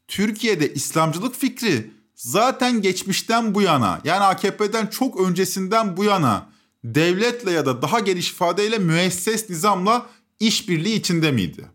Türkiye'de 0.07 0.73
İslamcılık 0.73 1.35
fikri 1.35 1.91
zaten 2.15 2.81
geçmişten 2.81 3.55
bu 3.55 3.61
yana 3.61 4.01
yani 4.03 4.23
AKP'den 4.23 4.87
çok 4.87 5.19
öncesinden 5.19 5.97
bu 5.97 6.03
yana 6.03 6.49
devletle 6.83 7.51
ya 7.51 7.65
da 7.65 7.81
daha 7.81 7.99
geniş 7.99 8.31
ifadeyle 8.31 8.77
müesses 8.77 9.49
nizamla 9.49 10.05
işbirliği 10.39 10.95
içinde 10.95 11.31
miydi? 11.31 11.65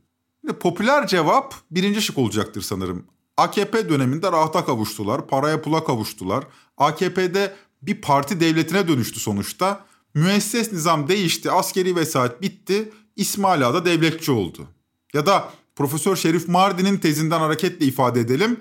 Popüler 0.60 1.06
cevap 1.06 1.54
birinci 1.70 2.02
şık 2.02 2.18
olacaktır 2.18 2.62
sanırım. 2.62 3.06
AKP 3.40 3.88
döneminde 3.88 4.32
rahata 4.32 4.64
kavuştular, 4.64 5.26
paraya 5.26 5.62
pula 5.62 5.84
kavuştular. 5.84 6.44
AKP'de 6.76 7.54
bir 7.82 8.00
parti 8.00 8.40
devletine 8.40 8.88
dönüştü 8.88 9.20
sonuçta. 9.20 9.84
Müesses 10.14 10.72
nizam 10.72 11.08
değişti, 11.08 11.50
askeri 11.50 11.96
vesayet 11.96 12.42
bitti, 12.42 12.92
İsmail 13.16 13.68
Ağa 13.68 13.74
da 13.74 13.84
devletçi 13.84 14.32
oldu. 14.32 14.68
Ya 15.14 15.26
da 15.26 15.50
Profesör 15.76 16.16
Şerif 16.16 16.48
Mardin'in 16.48 16.98
tezinden 16.98 17.40
hareketle 17.40 17.86
ifade 17.86 18.20
edelim. 18.20 18.60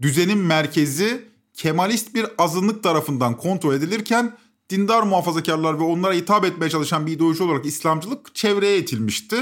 Düzenin 0.00 0.38
merkezi 0.38 1.28
Kemalist 1.54 2.14
bir 2.14 2.26
azınlık 2.38 2.82
tarafından 2.82 3.36
kontrol 3.36 3.74
edilirken 3.74 4.36
dindar 4.70 5.02
muhafazakarlar 5.02 5.78
ve 5.78 5.82
onlara 5.82 6.14
hitap 6.14 6.44
etmeye 6.44 6.70
çalışan 6.70 7.06
bir 7.06 7.12
ideoloji 7.12 7.42
olarak 7.42 7.66
İslamcılık 7.66 8.34
çevreye 8.34 8.78
itilmişti. 8.78 9.36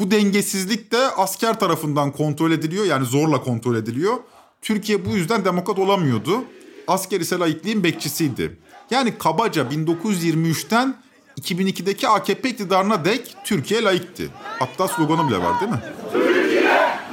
Bu 0.00 0.10
dengesizlik 0.10 0.92
de 0.92 0.98
asker 0.98 1.58
tarafından 1.60 2.12
kontrol 2.12 2.50
ediliyor 2.52 2.84
yani 2.84 3.06
zorla 3.06 3.42
kontrol 3.42 3.76
ediliyor. 3.76 4.16
Türkiye 4.62 5.04
bu 5.04 5.16
yüzden 5.16 5.44
demokrat 5.44 5.78
olamıyordu. 5.78 6.44
Asker 6.88 7.20
ise 7.20 7.38
laikliğin 7.38 7.84
bekçisiydi. 7.84 8.58
Yani 8.90 9.18
kabaca 9.18 9.62
1923'ten 9.62 10.94
2002'deki 11.40 12.08
AKP 12.08 12.48
iktidarına 12.48 13.04
dek 13.04 13.36
Türkiye 13.44 13.82
laikti. 13.82 14.28
Hatta 14.58 14.88
sloganı 14.88 15.28
bile 15.28 15.38
var 15.38 15.60
değil 15.60 15.72
mi? 15.72 15.80
Türkiye 16.12 16.64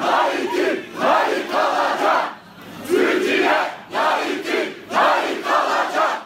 laiktir, 0.01 0.79
laik 1.01 1.51
kalacak. 1.51 2.33
Türkiye 2.87 3.51
laiktir, 3.93 4.67
laik 4.93 5.43
kalacak. 5.43 6.21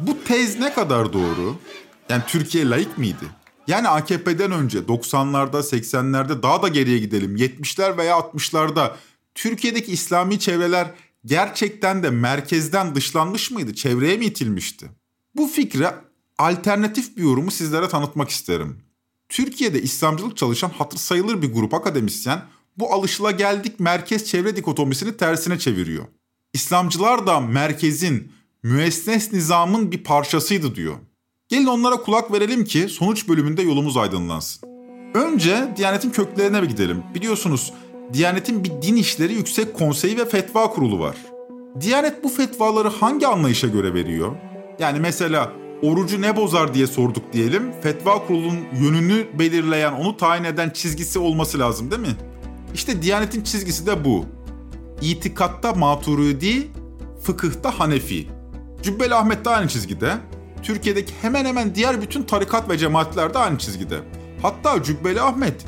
Bu 0.00 0.24
tez 0.24 0.58
ne 0.58 0.72
kadar 0.72 1.12
doğru? 1.12 1.56
Yani 2.08 2.22
Türkiye 2.26 2.70
laik 2.70 2.98
miydi? 2.98 3.41
Yani 3.66 3.88
AKP'den 3.88 4.52
önce 4.52 4.78
90'larda, 4.78 5.56
80'lerde 5.56 6.42
daha 6.42 6.62
da 6.62 6.68
geriye 6.68 6.98
gidelim. 6.98 7.36
70'ler 7.36 7.96
veya 7.96 8.18
60'larda 8.18 8.92
Türkiye'deki 9.34 9.92
İslami 9.92 10.38
çevreler 10.38 10.90
gerçekten 11.24 12.02
de 12.02 12.10
merkezden 12.10 12.94
dışlanmış 12.94 13.50
mıydı? 13.50 13.74
Çevreye 13.74 14.16
mi 14.16 14.24
itilmişti? 14.24 14.90
Bu 15.34 15.46
fikre 15.46 15.94
alternatif 16.38 17.16
bir 17.16 17.22
yorumu 17.22 17.50
sizlere 17.50 17.88
tanıtmak 17.88 18.30
isterim. 18.30 18.82
Türkiye'de 19.28 19.82
İslamcılık 19.82 20.36
çalışan 20.36 20.68
hatır 20.68 20.98
sayılır 20.98 21.42
bir 21.42 21.52
grup 21.52 21.74
akademisyen 21.74 22.42
bu 22.76 22.92
alışıla 22.92 23.30
geldik 23.30 23.80
merkez 23.80 24.24
çevre 24.24 24.56
dikotomisini 24.56 25.16
tersine 25.16 25.58
çeviriyor. 25.58 26.04
İslamcılar 26.52 27.26
da 27.26 27.40
merkezin, 27.40 28.32
müesses 28.62 29.32
nizamın 29.32 29.92
bir 29.92 30.04
parçasıydı 30.04 30.74
diyor. 30.74 30.96
Gelin 31.52 31.66
onlara 31.66 31.96
kulak 31.96 32.32
verelim 32.32 32.64
ki 32.64 32.88
sonuç 32.88 33.28
bölümünde 33.28 33.62
yolumuz 33.62 33.96
aydınlansın. 33.96 34.68
Önce 35.14 35.68
Diyanet'in 35.76 36.10
köklerine 36.10 36.62
bir 36.62 36.68
gidelim. 36.68 37.02
Biliyorsunuz 37.14 37.72
Diyanet'in 38.12 38.64
bir 38.64 38.70
din 38.82 38.96
işleri 38.96 39.34
yüksek 39.34 39.74
konseyi 39.74 40.18
ve 40.18 40.24
fetva 40.24 40.70
kurulu 40.70 41.00
var. 41.00 41.16
Diyanet 41.80 42.24
bu 42.24 42.28
fetvaları 42.28 42.88
hangi 42.88 43.26
anlayışa 43.26 43.68
göre 43.68 43.94
veriyor? 43.94 44.32
Yani 44.78 45.00
mesela 45.00 45.52
orucu 45.82 46.22
ne 46.22 46.36
bozar 46.36 46.74
diye 46.74 46.86
sorduk 46.86 47.32
diyelim. 47.32 47.72
Fetva 47.82 48.26
kurulunun 48.26 48.64
yönünü 48.80 49.26
belirleyen, 49.38 49.92
onu 49.92 50.16
tayin 50.16 50.44
eden 50.44 50.70
çizgisi 50.70 51.18
olması 51.18 51.58
lazım 51.58 51.90
değil 51.90 52.02
mi? 52.02 52.16
İşte 52.74 53.02
Diyanet'in 53.02 53.42
çizgisi 53.42 53.86
de 53.86 54.04
bu. 54.04 54.24
İtikatta 55.02 55.72
Maturidi, 55.74 56.68
fıkıhta 57.22 57.78
Hanefi. 57.78 58.28
Cübbeli 58.82 59.14
Ahmet 59.14 59.44
de 59.44 59.50
aynı 59.50 59.68
çizgide. 59.68 60.18
Türkiye'deki 60.62 61.12
hemen 61.22 61.44
hemen 61.44 61.74
diğer 61.74 62.02
bütün 62.02 62.22
tarikat 62.22 62.70
ve 62.70 62.78
cemaatler 62.78 63.34
de 63.34 63.38
aynı 63.38 63.58
çizgide. 63.58 63.96
Hatta 64.42 64.82
Cübbeli 64.82 65.20
Ahmet, 65.20 65.66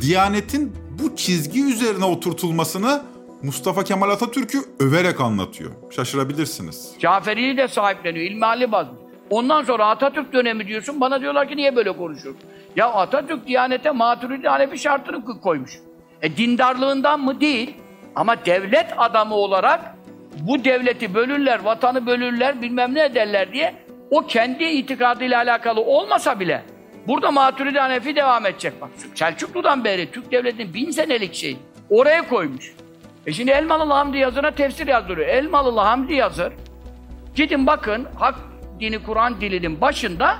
Diyanet'in 0.00 0.72
bu 1.02 1.16
çizgi 1.16 1.64
üzerine 1.64 2.04
oturtulmasını 2.04 3.02
Mustafa 3.42 3.84
Kemal 3.84 4.10
Atatürk'ü 4.10 4.58
överek 4.80 5.20
anlatıyor. 5.20 5.70
Şaşırabilirsiniz. 5.90 6.92
Caferi'yi 6.98 7.56
de 7.56 7.68
sahipleniyor. 7.68 8.24
İlmihali 8.24 8.72
bazlı. 8.72 8.92
Ondan 9.30 9.62
sonra 9.62 9.86
Atatürk 9.86 10.32
dönemi 10.32 10.66
diyorsun. 10.66 11.00
Bana 11.00 11.20
diyorlar 11.20 11.48
ki 11.48 11.56
niye 11.56 11.76
böyle 11.76 11.96
konuşuyorsun? 11.96 12.42
Ya 12.76 12.92
Atatürk 12.92 13.46
Diyanet'e 13.46 13.90
Maturidi 13.90 14.48
Hanefi 14.48 14.78
şartını 14.78 15.40
koymuş. 15.40 15.78
E 16.22 16.36
dindarlığından 16.36 17.20
mı? 17.20 17.40
Değil. 17.40 17.74
Ama 18.16 18.46
devlet 18.46 18.86
adamı 18.96 19.34
olarak 19.34 19.94
bu 20.40 20.64
devleti 20.64 21.14
bölürler, 21.14 21.60
vatanı 21.64 22.06
bölürler, 22.06 22.62
bilmem 22.62 22.94
ne 22.94 23.04
ederler 23.04 23.52
diye 23.52 23.83
o 24.10 24.26
kendi 24.26 24.64
itikadıyla 24.64 25.38
alakalı 25.38 25.80
olmasa 25.80 26.40
bile 26.40 26.62
burada 27.06 27.30
Maturidi 27.30 27.78
Hanefi 27.78 28.16
devam 28.16 28.46
edecek. 28.46 28.80
Bak 28.80 28.90
Selçuklu'dan 29.14 29.84
beri 29.84 30.10
Türk 30.10 30.32
devletinin 30.32 30.74
bin 30.74 30.90
senelik 30.90 31.34
şey 31.34 31.56
oraya 31.90 32.28
koymuş. 32.28 32.74
E 33.26 33.32
şimdi 33.32 33.50
Elmalılı 33.50 33.92
Hamdi 33.92 34.18
Yazır'a 34.18 34.50
tefsir 34.50 34.86
yazdırıyor. 34.86 35.28
Elmalılı 35.28 35.80
Hamdi 35.80 36.14
Yazır 36.14 36.52
gidin 37.34 37.66
bakın 37.66 38.06
hak 38.18 38.34
dini 38.80 39.02
Kur'an 39.02 39.40
dilinin 39.40 39.80
başında 39.80 40.36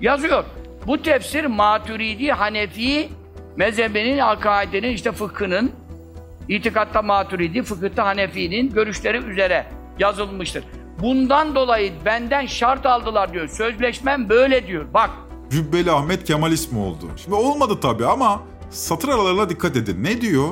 yazıyor. 0.00 0.44
Bu 0.86 1.02
tefsir 1.02 1.44
Maturidi 1.44 2.30
Hanefi 2.30 3.08
mezhebinin, 3.56 4.18
akaidenin, 4.18 4.90
işte 4.90 5.12
fıkhının, 5.12 5.72
itikatta 6.48 7.02
Maturidi, 7.02 7.62
fıkıhta 7.62 8.06
Hanefi'nin 8.06 8.70
görüşleri 8.70 9.16
üzere 9.16 9.66
yazılmıştır. 9.98 10.64
Bundan 11.02 11.54
dolayı 11.54 11.92
benden 12.04 12.46
şart 12.46 12.86
aldılar 12.86 13.32
diyor. 13.32 13.48
Sözleşmem 13.48 14.28
böyle 14.28 14.66
diyor. 14.66 14.84
Bak. 14.94 15.10
Cübbeli 15.50 15.92
Ahmet 15.92 16.24
Kemal 16.24 16.52
ismi 16.52 16.78
oldu. 16.78 17.10
Şimdi 17.16 17.34
olmadı 17.34 17.78
tabii 17.82 18.06
ama 18.06 18.42
satır 18.70 19.08
aralarına 19.08 19.48
dikkat 19.48 19.76
edin. 19.76 20.04
Ne 20.04 20.20
diyor? 20.20 20.48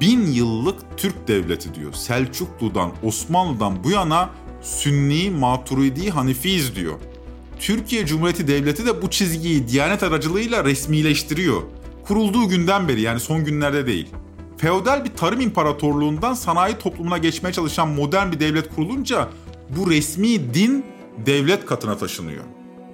Bin 0.00 0.26
yıllık 0.26 0.80
Türk 0.96 1.28
devleti 1.28 1.74
diyor. 1.74 1.92
Selçuklu'dan, 1.92 2.92
Osmanlı'dan 3.02 3.84
bu 3.84 3.90
yana 3.90 4.30
Sünni, 4.62 5.30
Maturidi, 5.30 6.10
Hanefiyiz 6.10 6.76
diyor. 6.76 6.94
Türkiye 7.60 8.06
Cumhuriyeti 8.06 8.48
Devleti 8.48 8.86
de 8.86 9.02
bu 9.02 9.10
çizgiyi 9.10 9.68
Diyanet 9.68 10.02
aracılığıyla 10.02 10.64
resmileştiriyor. 10.64 11.62
Kurulduğu 12.06 12.48
günden 12.48 12.88
beri 12.88 13.00
yani 13.00 13.20
son 13.20 13.44
günlerde 13.44 13.86
değil. 13.86 14.08
Feodal 14.58 15.04
bir 15.04 15.14
tarım 15.14 15.40
imparatorluğundan 15.40 16.34
sanayi 16.34 16.78
toplumuna 16.78 17.18
geçmeye 17.18 17.52
çalışan 17.52 17.88
modern 17.88 18.32
bir 18.32 18.40
devlet 18.40 18.74
kurulunca 18.74 19.28
bu 19.76 19.90
resmi 19.90 20.54
din 20.54 20.84
devlet 21.26 21.66
katına 21.66 21.96
taşınıyor. 21.96 22.44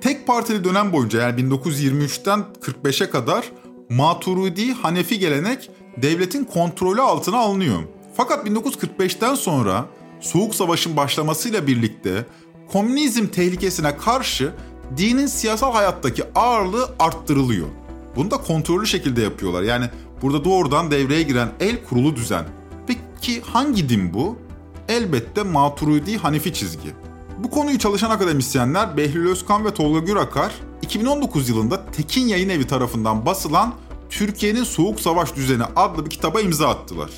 Tek 0.00 0.26
partili 0.26 0.64
dönem 0.64 0.92
boyunca 0.92 1.22
yani 1.22 1.40
1923'ten 1.40 2.44
45'e 2.60 3.10
kadar 3.10 3.52
Maturidi 3.90 4.72
Hanefi 4.72 5.18
gelenek 5.18 5.70
devletin 5.96 6.44
kontrolü 6.44 7.00
altına 7.00 7.38
alınıyor. 7.38 7.82
Fakat 8.16 8.46
1945'ten 8.46 9.34
sonra 9.34 9.86
Soğuk 10.20 10.54
Savaş'ın 10.54 10.96
başlamasıyla 10.96 11.66
birlikte 11.66 12.26
komünizm 12.72 13.26
tehlikesine 13.26 13.96
karşı 13.96 14.52
dinin 14.96 15.26
siyasal 15.26 15.72
hayattaki 15.72 16.22
ağırlığı 16.34 16.94
arttırılıyor. 16.98 17.68
Bunu 18.16 18.30
da 18.30 18.36
kontrollü 18.36 18.86
şekilde 18.86 19.22
yapıyorlar. 19.22 19.62
Yani 19.62 19.86
burada 20.22 20.44
doğrudan 20.44 20.90
devreye 20.90 21.22
giren 21.22 21.48
el 21.60 21.84
kurulu 21.84 22.16
düzen. 22.16 22.44
Peki 22.86 23.40
hangi 23.40 23.88
din 23.88 24.14
bu? 24.14 24.47
Elbette 24.88 25.42
Maturidi 25.42 26.16
Hanefi 26.16 26.53
çizgi. 26.53 26.94
Bu 27.38 27.51
konuyu 27.51 27.79
çalışan 27.79 28.11
akademisyenler 28.11 28.96
Behlül 28.96 29.31
Özkan 29.31 29.64
ve 29.64 29.74
Tolga 29.74 29.98
Gürakar 29.98 30.53
2019 30.83 31.48
yılında 31.48 31.87
Tekin 31.87 32.27
Yayın 32.27 32.48
Evi 32.48 32.66
tarafından 32.66 33.27
basılan 33.27 33.74
Türkiye'nin 34.11 34.64
Soğuk 34.64 35.01
Savaş 35.01 35.37
Düzeni 35.37 35.64
adlı 35.77 36.05
bir 36.05 36.11
kitaba 36.11 36.40
imza 36.40 36.68
attılar. 36.68 37.11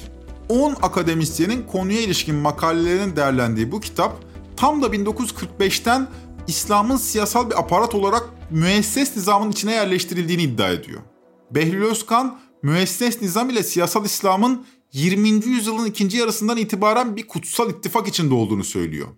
10 0.49 0.77
akademisyenin 0.83 1.67
konuya 1.67 2.01
ilişkin 2.01 2.35
makalelerinin 2.35 3.17
değerlendiği 3.17 3.73
bu 3.73 3.81
kitap 3.81 4.17
tam 4.57 4.83
da 4.83 4.87
1945'ten 4.87 6.09
İslam'ın 6.47 6.97
siyasal 6.97 7.51
bir 7.51 7.61
aparat 7.61 7.95
olarak 7.95 8.23
müesses 8.51 9.17
nizamın 9.17 9.51
içine 9.51 9.73
yerleştirildiğini 9.73 10.43
iddia 10.43 10.69
ediyor. 10.69 11.01
Behlül 11.51 11.83
Özkan, 11.83 12.39
müesses 12.63 13.23
nizam 13.23 13.51
ile 13.51 13.63
siyasal 13.63 14.05
İslam'ın 14.05 14.67
20. 14.93 15.29
yüzyılın 15.29 15.87
ikinci 15.87 16.17
yarısından 16.17 16.57
itibaren 16.57 17.17
bir 17.17 17.27
kutsal 17.27 17.71
ittifak 17.71 18.09
içinde 18.09 18.35
olduğunu 18.35 18.65
söylüyor. 18.65 19.09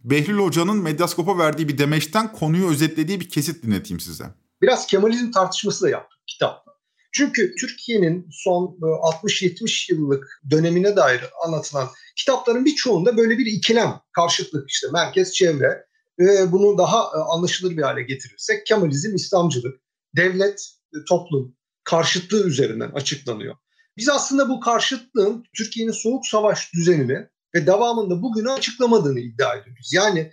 Behlül 0.00 0.38
Hoca'nın 0.38 0.76
Medyaskop'a 0.76 1.38
verdiği 1.38 1.68
bir 1.68 1.78
demeçten 1.78 2.32
konuyu 2.32 2.68
özetlediği 2.68 3.20
bir 3.20 3.28
kesit 3.28 3.62
dinleteyim 3.62 4.00
size. 4.00 4.24
Biraz 4.62 4.86
Kemalizm 4.86 5.30
tartışması 5.30 5.84
da 5.84 5.88
yaptık 5.88 6.18
kitapta. 6.26 6.72
Çünkü 7.12 7.54
Türkiye'nin 7.60 8.28
son 8.30 8.78
60-70 8.80 9.92
e, 9.92 9.94
yıllık 9.94 10.40
dönemine 10.50 10.96
dair 10.96 11.20
anlatılan 11.46 11.88
kitapların 12.16 12.64
birçoğunda 12.64 13.16
böyle 13.16 13.38
bir 13.38 13.46
ikilem, 13.46 14.00
karşıtlık 14.12 14.70
işte 14.70 14.86
merkez 14.92 15.32
çevre 15.32 15.86
ve 16.18 16.52
bunu 16.52 16.78
daha 16.78 16.98
e, 16.98 17.18
anlaşılır 17.36 17.76
bir 17.76 17.82
hale 17.82 18.02
getirirsek 18.02 18.66
Kemalizm, 18.66 19.14
İslamcılık, 19.14 19.80
devlet, 20.16 20.60
e, 20.94 20.96
toplum 21.08 21.56
karşıtlığı 21.84 22.46
üzerinden 22.46 22.90
açıklanıyor. 22.90 23.56
Biz 23.96 24.08
aslında 24.08 24.48
bu 24.48 24.60
karşıtlığın 24.60 25.44
Türkiye'nin 25.56 25.92
soğuk 25.92 26.26
savaş 26.26 26.72
düzenini 26.74 27.28
ve 27.54 27.66
devamında 27.66 28.22
bugünü 28.22 28.50
açıklamadığını 28.50 29.20
iddia 29.20 29.54
ediyoruz. 29.54 29.90
Yani 29.92 30.32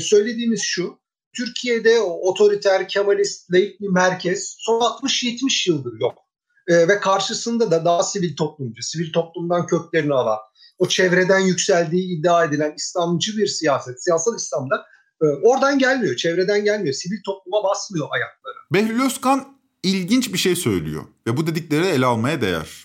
söylediğimiz 0.00 0.62
şu, 0.62 0.98
Türkiye'de 1.36 2.00
otoriter, 2.00 2.88
kemalist, 2.88 3.52
laik 3.52 3.80
bir 3.80 3.88
merkez 3.88 4.54
son 4.58 4.80
60-70 4.80 5.70
yıldır 5.70 6.00
yok. 6.00 6.18
E, 6.68 6.88
ve 6.88 7.00
karşısında 7.00 7.70
da 7.70 7.84
daha 7.84 8.02
sivil 8.02 8.36
toplumcu, 8.36 8.82
sivil 8.82 9.12
toplumdan 9.12 9.66
köklerini 9.66 10.14
alan, 10.14 10.38
o 10.78 10.88
çevreden 10.88 11.38
yükseldiği 11.38 12.18
iddia 12.18 12.44
edilen 12.44 12.74
İslamcı 12.76 13.36
bir 13.36 13.46
siyaset, 13.46 14.04
siyasal 14.04 14.36
İslam'da 14.36 14.86
e, 15.22 15.26
oradan 15.26 15.78
gelmiyor, 15.78 16.16
çevreden 16.16 16.64
gelmiyor. 16.64 16.94
Sivil 16.94 17.22
topluma 17.24 17.64
basmıyor 17.64 18.08
ayakları. 18.10 18.56
Behlül 18.72 19.06
Özkan 19.06 19.58
ilginç 19.82 20.32
bir 20.32 20.38
şey 20.38 20.56
söylüyor 20.56 21.04
ve 21.26 21.36
bu 21.36 21.46
dedikleri 21.46 21.86
ele 21.86 22.06
almaya 22.06 22.40
değer. 22.40 22.84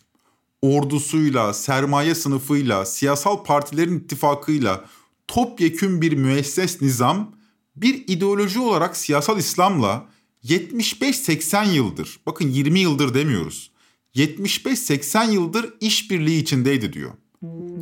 Ordusuyla, 0.62 1.54
sermaye 1.54 2.16
sınıfıyla, 2.16 2.86
siyasal 2.86 3.44
partilerin 3.44 4.00
ittifakıyla 4.00 4.86
topyekün 5.28 6.02
bir 6.02 6.14
müesses 6.14 6.82
nizam 6.82 7.36
bir 7.76 8.04
ideoloji 8.08 8.60
olarak 8.60 8.98
siyasal 8.98 9.38
İslam'la 9.38 10.06
75-80 10.44 11.72
yıldır, 11.72 12.20
bakın 12.26 12.48
20 12.48 12.80
yıldır 12.80 13.14
demiyoruz, 13.14 13.72
75-80 14.16 15.32
yıldır 15.32 15.74
işbirliği 15.82 16.42
içindeydi 16.42 16.94
diyor. 16.94 17.12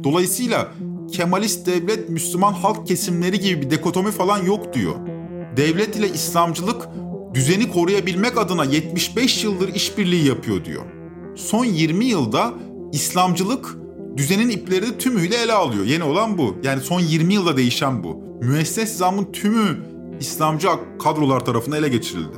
Dolayısıyla 0.04 0.74
Kemalist 1.12 1.66
devlet 1.66 2.10
Müslüman 2.10 2.54
halk 2.54 2.88
kesimleri 2.88 3.40
gibi 3.40 3.62
bir 3.62 3.70
dekotomi 3.70 4.12
falan 4.12 4.44
yok 4.44 4.74
diyor. 4.74 4.96
Devlet 5.58 5.96
ile 5.96 6.10
İslamcılık 6.10 6.88
düzeni 7.34 7.72
koruyabilmek 7.72 8.38
adına 8.38 8.64
75 8.64 9.44
yıldır 9.44 9.76
işbirliği 9.76 10.26
yapıyor 10.28 10.66
diyor. 10.66 10.94
Son 11.36 11.65
20 11.65 12.06
yılda 12.06 12.54
İslamcılık 12.91 13.78
düzenin 14.17 14.50
iplerini 14.50 14.98
tümüyle 14.98 15.36
ele 15.36 15.54
alıyor. 15.54 15.86
Yeni 15.86 16.04
olan 16.04 16.38
bu. 16.38 16.56
Yani 16.63 16.82
son 16.82 17.00
20 17.00 17.34
yılda 17.34 17.58
değişen 17.58 18.04
bu. 18.04 18.24
Müesses 18.41 18.98
zamın 18.98 19.32
tümü 19.32 19.78
İslamcı 20.19 20.67
kadrolar 21.04 21.45
tarafından 21.45 21.80
ele 21.80 21.89
geçirildi. 21.89 22.36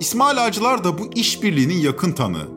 İsmail 0.00 0.44
Ağacılar 0.44 0.84
da 0.84 0.98
bu 0.98 1.10
işbirliğinin 1.14 1.78
yakın 1.78 2.12
tanığı. 2.12 2.48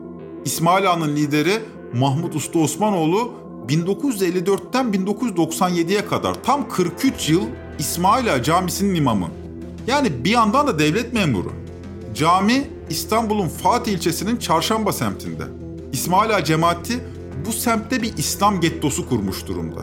İsmail 0.44 0.90
Ağa'nın 0.90 1.16
lideri 1.16 1.62
Mahmut 1.94 2.36
Usta 2.36 2.58
Osmanoğlu 2.58 3.32
1954'ten 3.68 4.86
1997'ye 4.86 6.06
kadar 6.06 6.42
tam 6.42 6.68
43 6.68 7.30
yıl 7.30 7.42
İsmail 7.78 8.34
Ağa 8.34 8.42
Camisi'nin 8.42 8.94
imamı. 8.94 9.28
Yani 9.86 10.24
bir 10.24 10.30
yandan 10.30 10.66
da 10.66 10.78
devlet 10.78 11.12
memuru. 11.12 11.52
Cami 12.14 12.64
İstanbul'un 12.90 13.48
Fatih 13.48 13.92
ilçesinin 13.92 14.36
Çarşamba 14.36 14.92
semtinde. 14.92 15.63
İsmail 15.94 16.36
Ağa 16.36 16.44
cemaati 16.44 17.00
bu 17.46 17.52
semtte 17.52 18.02
bir 18.02 18.18
İslam 18.18 18.60
gettosu 18.60 19.08
kurmuş 19.08 19.46
durumda. 19.46 19.80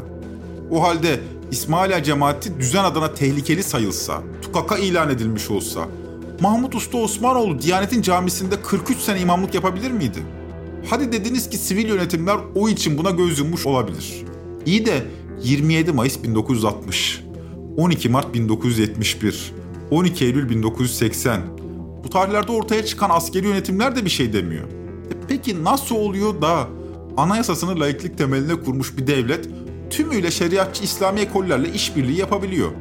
O 0.72 0.84
halde 0.84 1.20
İsmail 1.52 1.96
Ağa 1.96 2.04
cemaati 2.04 2.60
düzen 2.60 2.84
adına 2.84 3.14
tehlikeli 3.14 3.64
sayılsa, 3.64 4.24
tukaka 4.42 4.78
ilan 4.78 5.10
edilmiş 5.10 5.50
olsa, 5.52 5.88
Mahmut 6.42 6.76
Usta 6.76 6.98
Osmanoğlu 6.98 7.62
Diyanet'in 7.62 8.02
camisinde 8.02 8.62
43 8.62 8.98
sene 8.98 9.20
imamlık 9.20 9.54
yapabilir 9.54 9.92
miydi? 9.92 10.20
Hadi 10.90 11.12
dediniz 11.12 11.50
ki 11.50 11.58
sivil 11.58 11.90
yönetimler 11.90 12.38
o 12.56 12.70
için 12.70 12.98
buna 12.98 13.12
göz 13.12 13.40
yummuş 13.40 13.66
olabilir. 13.66 14.26
İyi 14.66 14.86
de 14.86 15.04
27 15.44 15.92
Mayıs 15.92 16.24
1960, 16.24 17.24
12 17.78 18.10
Mart 18.10 18.34
1971, 18.34 19.54
12 19.92 20.26
Eylül 20.26 20.50
1980. 20.50 21.42
Bu 22.04 22.10
tarihlerde 22.10 22.52
ortaya 22.52 22.86
çıkan 22.86 23.10
askeri 23.10 23.48
yönetimler 23.48 23.96
de 23.96 24.06
bir 24.06 24.10
şey 24.10 24.34
demiyor. 24.34 24.81
Peki 25.32 25.64
nasıl 25.64 25.96
oluyor 25.96 26.42
da 26.42 26.68
anayasasını 27.18 27.80
laiklik 27.80 28.18
temeline 28.18 28.56
kurmuş 28.56 28.98
bir 28.98 29.08
devlet 29.08 29.48
tümüyle 29.90 30.32
şeriatçı 30.32 30.84
İslami 30.84 31.20
ekollerle 31.20 31.74
işbirliği 31.74 32.20
yapabiliyor? 32.20 32.72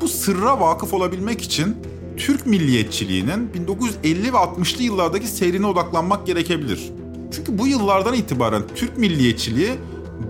Bu 0.00 0.08
sırra 0.08 0.60
vakıf 0.60 0.94
olabilmek 0.94 1.42
için 1.42 1.76
Türk 2.16 2.46
milliyetçiliğinin 2.46 3.54
1950 3.54 4.32
ve 4.32 4.36
60'lı 4.36 4.82
yıllardaki 4.82 5.26
seyrine 5.26 5.66
odaklanmak 5.66 6.26
gerekebilir. 6.26 6.90
Çünkü 7.32 7.58
bu 7.58 7.66
yıllardan 7.66 8.14
itibaren 8.14 8.62
Türk 8.74 8.98
milliyetçiliği 8.98 9.70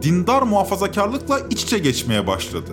dindar 0.03 0.43
muhafazakarlıkla 0.43 1.41
iç 1.51 1.63
içe 1.63 1.79
geçmeye 1.79 2.27
başladı. 2.27 2.71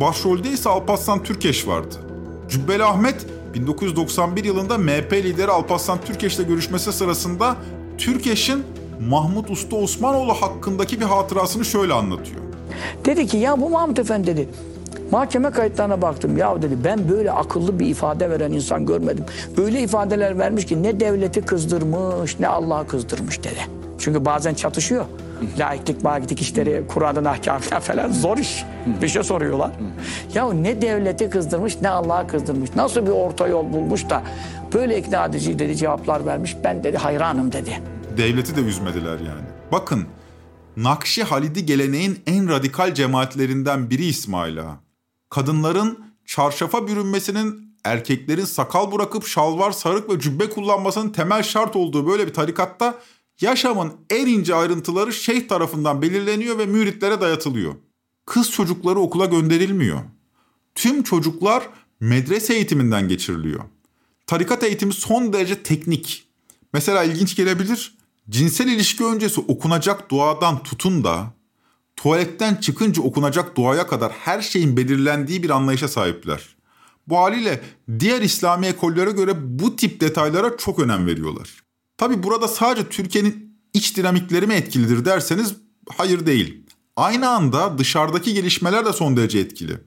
Başrolde 0.00 0.50
ise 0.50 0.68
Alparslan 0.68 1.22
Türkeş 1.22 1.66
vardı. 1.66 1.94
Cübbeli 2.48 2.84
Ahmet 2.84 3.26
1991 3.54 4.44
yılında 4.44 4.78
MHP 4.78 5.12
lideri 5.12 5.50
Alparslan 5.50 5.98
Türkeş'le 6.00 6.48
görüşmesi 6.48 6.92
sırasında 6.92 7.56
Türkeş'in 7.98 8.64
Mahmut 9.08 9.50
Usta 9.50 9.76
Osmanoğlu 9.76 10.32
hakkındaki 10.32 11.00
bir 11.00 11.04
hatırasını 11.04 11.64
şöyle 11.64 11.92
anlatıyor. 11.92 12.40
Dedi 13.04 13.26
ki 13.26 13.36
ya 13.36 13.60
bu 13.60 13.70
Mahmut 13.70 13.98
Efendi 13.98 14.26
dedi 14.26 14.48
Mahkeme 15.10 15.50
kayıtlarına 15.50 16.02
baktım. 16.02 16.36
Ya 16.36 16.62
dedi 16.62 16.76
ben 16.84 17.08
böyle 17.08 17.32
akıllı 17.32 17.78
bir 17.78 17.86
ifade 17.86 18.30
veren 18.30 18.52
insan 18.52 18.86
görmedim. 18.86 19.24
Öyle 19.56 19.80
ifadeler 19.80 20.38
vermiş 20.38 20.66
ki 20.66 20.82
ne 20.82 21.00
devleti 21.00 21.40
kızdırmış 21.42 22.40
ne 22.40 22.48
Allah'ı 22.48 22.86
kızdırmış 22.86 23.38
dedi. 23.38 23.60
Çünkü 23.98 24.24
bazen 24.24 24.54
çatışıyor. 24.54 25.04
Laiklik, 25.58 26.04
magiklik 26.04 26.40
işleri, 26.40 26.84
Kur'an'ın 26.88 27.24
ahkamına 27.24 27.80
falan 27.80 28.12
zor 28.12 28.38
iş. 28.38 28.64
Bir 29.02 29.08
şey 29.08 29.22
soruyorlar. 29.22 29.70
Ya 30.34 30.52
ne 30.52 30.82
devleti 30.82 31.30
kızdırmış 31.30 31.82
ne 31.82 31.88
Allah'ı 31.88 32.26
kızdırmış. 32.26 32.70
Nasıl 32.76 33.06
bir 33.06 33.10
orta 33.10 33.48
yol 33.48 33.72
bulmuş 33.72 34.10
da 34.10 34.22
böyle 34.72 34.98
ikna 34.98 35.26
edici 35.26 35.58
dedi 35.58 35.76
cevaplar 35.76 36.26
vermiş. 36.26 36.56
Ben 36.64 36.84
dedi 36.84 36.96
hayranım 36.96 37.52
dedi. 37.52 37.82
Devleti 38.16 38.56
de 38.56 38.60
üzmediler 38.60 39.18
yani. 39.18 39.46
Bakın 39.72 40.06
Nakşi 40.76 41.24
Halidi 41.24 41.66
geleneğin 41.66 42.18
en 42.26 42.48
radikal 42.48 42.94
cemaatlerinden 42.94 43.90
biri 43.90 44.04
İsmail 44.04 44.60
Ağa 44.60 44.80
kadınların 45.30 45.98
çarşafa 46.26 46.88
bürünmesinin 46.88 47.74
erkeklerin 47.84 48.44
sakal 48.44 48.92
bırakıp 48.92 49.26
şalvar, 49.26 49.72
sarık 49.72 50.10
ve 50.10 50.20
cübbe 50.20 50.50
kullanmasının 50.50 51.10
temel 51.10 51.42
şart 51.42 51.76
olduğu 51.76 52.06
böyle 52.06 52.26
bir 52.26 52.34
tarikatta 52.34 52.98
yaşamın 53.40 53.92
en 54.10 54.26
ince 54.26 54.54
ayrıntıları 54.54 55.12
şeyh 55.12 55.48
tarafından 55.48 56.02
belirleniyor 56.02 56.58
ve 56.58 56.66
müritlere 56.66 57.20
dayatılıyor. 57.20 57.74
Kız 58.26 58.50
çocukları 58.50 58.98
okula 58.98 59.26
gönderilmiyor. 59.26 59.98
Tüm 60.74 61.02
çocuklar 61.02 61.68
medrese 62.00 62.54
eğitiminden 62.54 63.08
geçiriliyor. 63.08 63.60
Tarikat 64.28 64.64
eğitimi 64.64 64.92
son 64.92 65.32
derece 65.32 65.62
teknik. 65.62 66.28
Mesela 66.72 67.04
ilginç 67.04 67.36
gelebilir. 67.36 67.94
Cinsel 68.30 68.68
ilişki 68.68 69.04
öncesi 69.04 69.40
okunacak 69.40 70.10
duadan 70.10 70.62
tutun 70.62 71.04
da 71.04 71.34
tuvaletten 71.96 72.54
çıkınca 72.54 73.02
okunacak 73.02 73.56
duaya 73.56 73.86
kadar 73.86 74.12
her 74.12 74.40
şeyin 74.40 74.76
belirlendiği 74.76 75.42
bir 75.42 75.50
anlayışa 75.50 75.88
sahipler. 75.88 76.56
Bu 77.06 77.18
haliyle 77.18 77.60
diğer 77.98 78.22
İslami 78.22 78.66
ekollere 78.66 79.10
göre 79.10 79.32
bu 79.36 79.76
tip 79.76 80.00
detaylara 80.00 80.56
çok 80.56 80.78
önem 80.78 81.06
veriyorlar. 81.06 81.62
Tabi 81.96 82.22
burada 82.22 82.48
sadece 82.48 82.88
Türkiye'nin 82.88 83.58
iç 83.74 83.96
dinamikleri 83.96 84.46
mi 84.46 84.54
etkilidir 84.54 85.04
derseniz 85.04 85.54
hayır 85.96 86.26
değil. 86.26 86.66
Aynı 86.96 87.28
anda 87.28 87.78
dışarıdaki 87.78 88.34
gelişmeler 88.34 88.86
de 88.86 88.92
son 88.92 89.16
derece 89.16 89.38
etkili. 89.38 89.78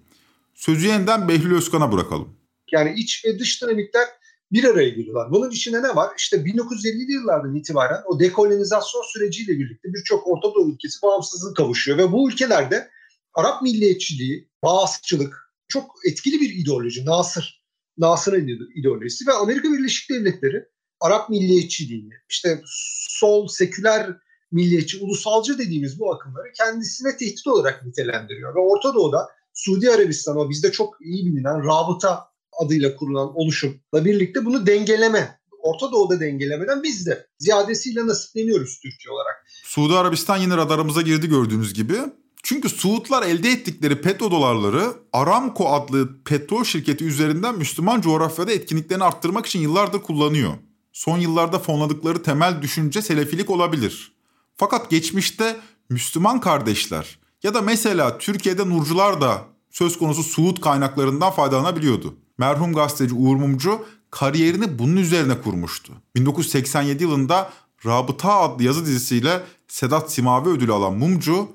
Sözü 0.55 0.87
yeniden 0.87 1.27
Behlül 1.27 1.55
Özkan'a 1.55 1.91
bırakalım. 1.91 2.29
Yani 2.71 2.93
iç 2.99 3.25
ve 3.25 3.39
dış 3.39 3.61
dinamikler 3.61 4.20
bir 4.51 4.63
araya 4.63 4.89
geliyorlar. 4.89 5.31
Bunun 5.31 5.51
içinde 5.51 5.83
ne 5.83 5.95
var? 5.95 6.09
İşte 6.17 6.37
1950'li 6.37 7.13
yıllardan 7.13 7.55
itibaren 7.55 8.01
o 8.05 8.19
dekolonizasyon 8.19 9.03
süreciyle 9.13 9.59
birlikte 9.59 9.93
birçok 9.93 10.27
Orta 10.27 10.53
Doğu 10.55 10.71
ülkesi 10.71 11.01
bağımsızlığı 11.01 11.53
kavuşuyor 11.53 11.97
ve 11.97 12.11
bu 12.11 12.31
ülkelerde 12.31 12.89
Arap 13.33 13.61
milliyetçiliği, 13.61 14.49
bağımsızlık 14.63 15.35
çok 15.67 15.91
etkili 16.05 16.41
bir 16.41 16.49
ideoloji. 16.55 17.05
Nasır, 17.05 17.63
Nasır'ın 17.97 18.69
ideolojisi 18.75 19.27
ve 19.27 19.31
Amerika 19.33 19.73
Birleşik 19.73 20.09
Devletleri 20.09 20.65
Arap 20.99 21.29
milliyetçiliğini, 21.29 22.13
işte 22.29 22.61
sol, 22.65 23.47
seküler 23.47 24.17
milliyetçi, 24.51 25.03
ulusalcı 25.03 25.57
dediğimiz 25.57 25.99
bu 25.99 26.13
akımları 26.13 26.51
kendisine 26.57 27.17
tehdit 27.17 27.47
olarak 27.47 27.85
nitelendiriyor. 27.85 28.55
Ve 28.55 28.59
Orta 28.59 28.93
Doğu'da 28.93 29.29
Suudi 29.53 29.91
Arabistan 29.91 30.37
o 30.37 30.49
bizde 30.49 30.71
çok 30.71 31.01
iyi 31.01 31.25
bilinen 31.25 31.65
rabıta 31.65 32.30
adıyla 32.59 32.95
kurulan 32.95 33.35
oluşumla 33.35 34.05
birlikte 34.05 34.45
bunu 34.45 34.67
dengeleme, 34.67 35.39
Orta 35.61 35.91
Doğu'da 35.91 36.19
dengelemeden 36.19 36.83
biz 36.83 37.07
de 37.07 37.27
ziyadesiyle 37.39 38.07
nasipleniyoruz 38.07 38.79
Türkiye 38.79 39.13
olarak. 39.13 39.45
Suudi 39.63 39.93
Arabistan 39.93 40.37
yine 40.37 40.57
radarımıza 40.57 41.01
girdi 41.01 41.29
gördüğünüz 41.29 41.73
gibi. 41.73 41.95
Çünkü 42.43 42.69
Suudlar 42.69 43.23
elde 43.23 43.49
ettikleri 43.49 44.01
petrodolarları 44.01 44.93
Aramco 45.13 45.69
adlı 45.69 46.23
petrol 46.23 46.63
şirketi 46.63 47.05
üzerinden 47.05 47.57
Müslüman 47.57 48.01
coğrafyada 48.01 48.51
etkinliklerini 48.51 49.03
arttırmak 49.03 49.45
için 49.45 49.59
yıllardır 49.59 50.01
kullanıyor. 50.01 50.53
Son 50.93 51.17
yıllarda 51.17 51.59
fonladıkları 51.59 52.23
temel 52.23 52.61
düşünce 52.61 53.01
selefilik 53.01 53.49
olabilir. 53.49 54.11
Fakat 54.55 54.89
geçmişte 54.89 55.59
Müslüman 55.89 56.39
kardeşler 56.39 57.19
ya 57.43 57.53
da 57.53 57.61
mesela 57.61 58.17
Türkiye'de 58.17 58.69
Nurcular 58.69 59.21
da 59.21 59.45
söz 59.71 59.97
konusu 59.97 60.23
Suud 60.23 60.61
kaynaklarından 60.61 61.31
faydalanabiliyordu. 61.31 62.15
Merhum 62.41 62.73
gazeteci 62.73 63.15
Uğur 63.15 63.35
Mumcu 63.35 63.85
kariyerini 64.11 64.79
bunun 64.79 64.95
üzerine 64.97 65.41
kurmuştu. 65.41 65.93
1987 66.15 67.03
yılında 67.03 67.49
Rabıta 67.85 68.39
adlı 68.39 68.63
yazı 68.63 68.85
dizisiyle 68.85 69.41
Sedat 69.67 70.11
Simavi 70.11 70.49
ödülü 70.49 70.73
alan 70.73 70.93
Mumcu 70.93 71.47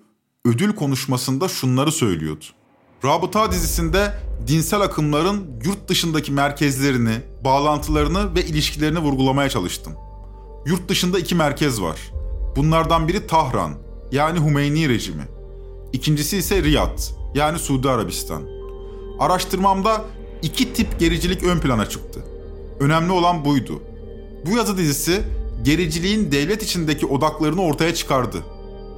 ödül 0.44 0.74
konuşmasında 0.74 1.48
şunları 1.48 1.92
söylüyordu. 1.92 2.44
Rabıta 3.04 3.52
dizisinde 3.52 4.12
dinsel 4.46 4.80
akımların 4.80 5.60
yurt 5.64 5.88
dışındaki 5.88 6.32
merkezlerini, 6.32 7.14
bağlantılarını 7.44 8.34
ve 8.34 8.44
ilişkilerini 8.44 8.98
vurgulamaya 8.98 9.48
çalıştım. 9.48 9.92
Yurt 10.66 10.88
dışında 10.88 11.18
iki 11.18 11.34
merkez 11.34 11.82
var. 11.82 12.00
Bunlardan 12.56 13.08
biri 13.08 13.26
Tahran, 13.26 13.74
yani 14.12 14.40
Hümeyni 14.40 14.88
rejimi. 14.88 15.24
İkincisi 15.92 16.36
ise 16.36 16.62
Riyad, 16.62 16.98
yani 17.34 17.58
Suudi 17.58 17.90
Arabistan. 17.90 18.42
Araştırmamda 19.18 20.04
iki 20.42 20.72
tip 20.72 21.00
gericilik 21.00 21.42
ön 21.42 21.60
plana 21.60 21.88
çıktı. 21.88 22.20
Önemli 22.80 23.12
olan 23.12 23.44
buydu. 23.44 23.82
Bu 24.46 24.56
yazı 24.56 24.78
dizisi 24.78 25.22
gericiliğin 25.64 26.32
devlet 26.32 26.62
içindeki 26.62 27.06
odaklarını 27.06 27.62
ortaya 27.62 27.94
çıkardı. 27.94 28.42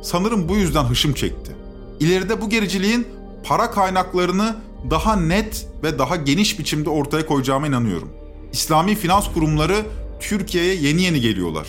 Sanırım 0.03 0.48
bu 0.48 0.57
yüzden 0.57 0.85
hışım 0.85 1.14
çekti. 1.14 1.53
İleride 2.01 2.40
bu 2.40 2.48
gericiliğin 2.48 3.07
para 3.44 3.70
kaynaklarını 3.70 4.57
daha 4.90 5.16
net 5.16 5.66
ve 5.83 5.98
daha 5.98 6.16
geniş 6.16 6.59
biçimde 6.59 6.90
ortaya 6.90 7.27
koyacağıma 7.27 7.66
inanıyorum. 7.66 8.09
İslami 8.53 8.94
finans 8.94 9.33
kurumları 9.35 9.87
Türkiye'ye 10.20 10.74
yeni 10.74 11.03
yeni 11.03 11.20
geliyorlar. 11.20 11.66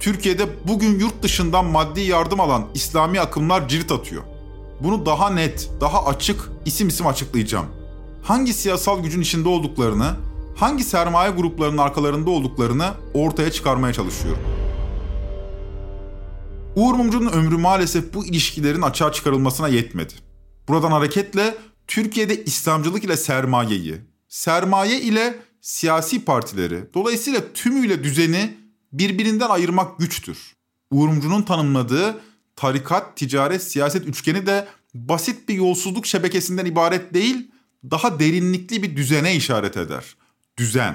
Türkiye'de 0.00 0.46
bugün 0.68 0.98
yurt 0.98 1.22
dışından 1.22 1.64
maddi 1.64 2.00
yardım 2.00 2.40
alan 2.40 2.64
İslami 2.74 3.20
akımlar 3.20 3.68
cirit 3.68 3.92
atıyor. 3.92 4.22
Bunu 4.80 5.06
daha 5.06 5.30
net, 5.30 5.70
daha 5.80 6.04
açık 6.06 6.50
isim 6.64 6.88
isim 6.88 7.06
açıklayacağım. 7.06 7.66
Hangi 8.24 8.54
siyasal 8.54 9.02
gücün 9.02 9.20
içinde 9.20 9.48
olduklarını, 9.48 10.10
hangi 10.56 10.84
sermaye 10.84 11.30
gruplarının 11.30 11.78
arkalarında 11.78 12.30
olduklarını 12.30 12.94
ortaya 13.14 13.52
çıkarmaya 13.52 13.92
çalışıyorum. 13.92 14.42
Uğur 16.76 16.94
Mumcu'nun 16.94 17.32
ömrü 17.32 17.56
maalesef 17.56 18.14
bu 18.14 18.26
ilişkilerin 18.26 18.82
açığa 18.82 19.12
çıkarılmasına 19.12 19.68
yetmedi. 19.68 20.12
Buradan 20.68 20.90
hareketle 20.90 21.54
Türkiye'de 21.86 22.44
İslamcılık 22.44 23.04
ile 23.04 23.16
sermayeyi, 23.16 24.00
sermaye 24.28 25.00
ile 25.00 25.38
siyasi 25.60 26.24
partileri, 26.24 26.94
dolayısıyla 26.94 27.40
tümüyle 27.54 28.04
düzeni 28.04 28.56
birbirinden 28.92 29.48
ayırmak 29.48 29.98
güçtür. 29.98 30.38
Uğur 30.90 31.08
Mumcu'nun 31.08 31.42
tanımladığı 31.42 32.20
tarikat, 32.56 33.16
ticaret, 33.16 33.62
siyaset 33.62 34.06
üçgeni 34.06 34.46
de 34.46 34.68
basit 34.94 35.48
bir 35.48 35.54
yolsuzluk 35.54 36.06
şebekesinden 36.06 36.66
ibaret 36.66 37.14
değil, 37.14 37.53
daha 37.90 38.20
derinlikli 38.20 38.82
bir 38.82 38.96
düzene 38.96 39.34
işaret 39.34 39.76
eder. 39.76 40.16
Düzen. 40.58 40.94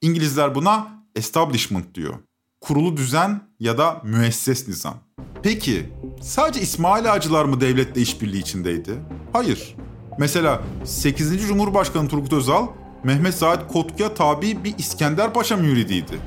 İngilizler 0.00 0.54
buna 0.54 1.04
establishment 1.14 1.94
diyor. 1.94 2.14
Kurulu 2.60 2.96
düzen 2.96 3.40
ya 3.60 3.78
da 3.78 4.00
müesses 4.04 4.68
nizam. 4.68 4.98
Peki 5.42 5.92
sadece 6.22 6.60
İsmail 6.60 7.12
Ağacılar 7.12 7.44
mı 7.44 7.60
devletle 7.60 8.00
işbirliği 8.00 8.40
içindeydi? 8.40 8.98
Hayır. 9.32 9.76
Mesela 10.18 10.62
8. 10.84 11.48
Cumhurbaşkanı 11.48 12.08
Turgut 12.08 12.32
Özal, 12.32 12.66
Mehmet 13.04 13.34
Zahid 13.34 13.60
Kotku'ya 13.72 14.14
tabi 14.14 14.64
bir 14.64 14.78
İskender 14.78 15.32
Paşa 15.32 15.56
müridiydi. 15.56 16.20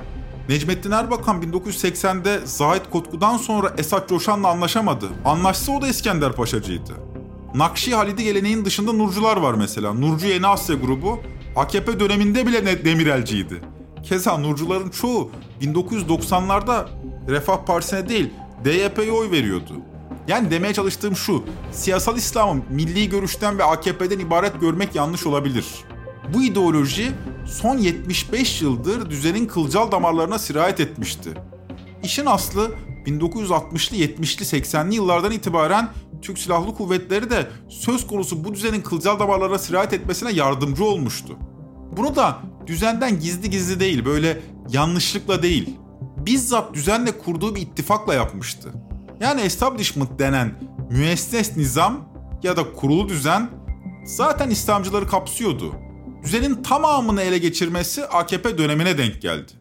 Necmettin 0.50 0.92
Erbakan 0.92 1.42
1980'de 1.42 2.42
Zahid 2.46 2.82
Kotku'dan 2.92 3.38
sonra 3.38 3.74
Esat 3.78 4.10
Coşan'la 4.10 4.48
anlaşamadı. 4.48 5.10
Anlaşsa 5.26 5.72
o 5.72 5.82
da 5.82 5.88
İskender 5.88 6.34
Paşacıydı. 6.34 7.13
Nakşi 7.54 7.96
Halidi 7.96 8.24
geleneğin 8.24 8.66
dışında 8.66 8.94
Nurcular 8.94 9.38
var 9.38 9.54
mesela. 9.54 9.94
Nurcu 9.94 10.28
Yeni 10.28 10.48
Asya 10.48 10.76
grubu 10.76 11.20
AKP 11.56 12.00
döneminde 12.00 12.48
bile 12.48 12.86
Demirelciydi. 12.86 13.62
Keza 14.04 14.38
Nurcuların 14.38 14.90
çoğu 14.90 15.32
1990'larda 15.62 16.86
Refah 17.28 17.66
Partisi'ne 17.66 18.10
değil 18.10 18.30
DYP'ye 18.66 19.12
oy 19.12 19.32
veriyordu. 19.32 19.74
Yani 20.28 20.52
demeye 20.52 20.74
çalıştığım 20.74 21.16
şu, 21.16 21.44
siyasal 21.72 22.18
İslam'ı 22.18 22.62
milli 22.70 23.10
görüşten 23.10 23.60
ve 23.60 23.64
AKP'den 23.64 24.20
ibaret 24.20 24.62
görmek 24.62 24.96
yanlış 24.96 25.28
olabilir. 25.28 25.66
Bu 26.34 26.44
ideoloji 26.44 27.12
son 27.46 27.78
75 27.78 28.62
yıldır 28.62 29.10
düzenin 29.10 29.46
kılcal 29.46 29.92
damarlarına 29.92 30.40
sirayet 30.40 30.80
etmişti. 30.80 31.30
İşin 32.04 32.26
aslı 32.26 32.72
1960'lı, 33.06 33.98
70'li, 33.98 34.62
80'li 34.62 34.96
yıllardan 34.96 35.32
itibaren 35.32 35.90
Türk 36.24 36.40
Silahlı 36.40 36.76
Kuvvetleri 36.76 37.30
de 37.30 37.48
söz 37.70 38.08
konusu 38.08 38.44
bu 38.44 38.54
düzenin 38.54 38.82
kılcal 38.82 39.20
damarlara 39.20 39.60
sirayet 39.60 39.94
etmesine 39.94 40.32
yardımcı 40.32 40.86
olmuştu. 40.86 41.38
Bunu 41.98 42.16
da 42.16 42.40
düzenden 42.68 43.20
gizli 43.20 43.50
gizli 43.50 43.80
değil, 43.80 44.06
böyle 44.06 44.42
yanlışlıkla 44.70 45.44
değil, 45.44 45.78
bizzat 46.18 46.74
düzenle 46.74 47.18
kurduğu 47.18 47.56
bir 47.56 47.62
ittifakla 47.62 48.14
yapmıştı. 48.14 48.74
Yani 49.20 49.42
establishment 49.42 50.20
denen 50.20 50.60
müesses 50.92 51.58
nizam 51.58 52.10
ya 52.44 52.58
da 52.58 52.74
kurulu 52.74 53.10
düzen 53.10 53.50
zaten 54.06 54.50
İslamcıları 54.50 55.08
kapsıyordu. 55.08 55.76
Düzenin 56.24 56.64
tamamını 56.64 57.22
ele 57.22 57.38
geçirmesi 57.38 58.06
AKP 58.06 58.58
dönemine 58.58 58.98
denk 58.98 59.22
geldi. 59.22 59.52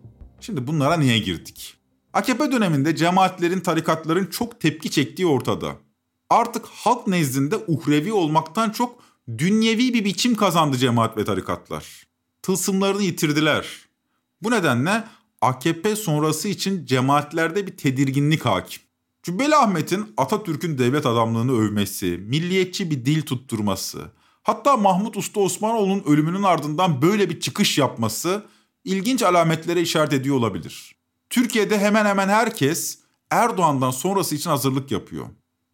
Şimdi 0.40 0.66
bunlara 0.66 0.96
niye 0.96 1.18
girdik? 1.18 1.74
AKP 2.12 2.52
döneminde 2.52 2.96
cemaatlerin, 2.96 3.60
tarikatların 3.60 4.26
çok 4.26 4.60
tepki 4.60 4.90
çektiği 4.90 5.26
ortada. 5.26 5.76
Artık 6.32 6.66
halk 6.66 7.06
nezdinde 7.06 7.56
uhrevi 7.66 8.12
olmaktan 8.12 8.70
çok 8.70 8.98
dünyevi 9.38 9.94
bir 9.94 10.04
biçim 10.04 10.34
kazandı 10.34 10.76
cemaat 10.76 11.16
ve 11.16 11.24
tarikatlar. 11.24 12.06
Tılsımlarını 12.42 13.02
yitirdiler. 13.02 13.66
Bu 14.42 14.50
nedenle 14.50 15.04
AKP 15.40 15.96
sonrası 15.96 16.48
için 16.48 16.86
cemaatlerde 16.86 17.66
bir 17.66 17.76
tedirginlik 17.76 18.46
hakim. 18.46 18.82
Cübbeli 19.22 19.56
Ahmet'in 19.56 20.14
Atatürk'ün 20.16 20.78
devlet 20.78 21.06
adamlığını 21.06 21.52
övmesi, 21.52 22.06
milliyetçi 22.28 22.90
bir 22.90 23.04
dil 23.04 23.22
tutturması, 23.22 24.10
hatta 24.42 24.76
Mahmut 24.76 25.16
Usta 25.16 25.40
Osmanoğlu'nun 25.40 26.02
ölümünün 26.06 26.42
ardından 26.42 27.02
böyle 27.02 27.30
bir 27.30 27.40
çıkış 27.40 27.78
yapması 27.78 28.46
ilginç 28.84 29.22
alametlere 29.22 29.80
işaret 29.80 30.12
ediyor 30.12 30.36
olabilir. 30.36 30.94
Türkiye'de 31.30 31.78
hemen 31.78 32.04
hemen 32.04 32.28
herkes 32.28 32.98
Erdoğan'dan 33.30 33.90
sonrası 33.90 34.34
için 34.34 34.50
hazırlık 34.50 34.90
yapıyor. 34.90 35.26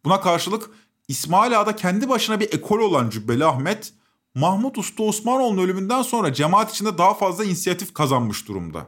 Buna 0.05 0.21
karşılık 0.21 0.69
İsmail 1.07 1.59
Ağa'da 1.59 1.75
kendi 1.75 2.09
başına 2.09 2.39
bir 2.39 2.53
ekol 2.53 2.79
olan 2.79 3.09
Cübbeli 3.09 3.45
Ahmet, 3.45 3.93
Mahmut 4.35 4.77
Usta 4.77 5.03
Osmanoğlu'nun 5.03 5.63
ölümünden 5.63 6.01
sonra 6.01 6.33
cemaat 6.33 6.71
içinde 6.71 6.97
daha 6.97 7.13
fazla 7.13 7.45
inisiyatif 7.45 7.93
kazanmış 7.93 8.47
durumda. 8.47 8.87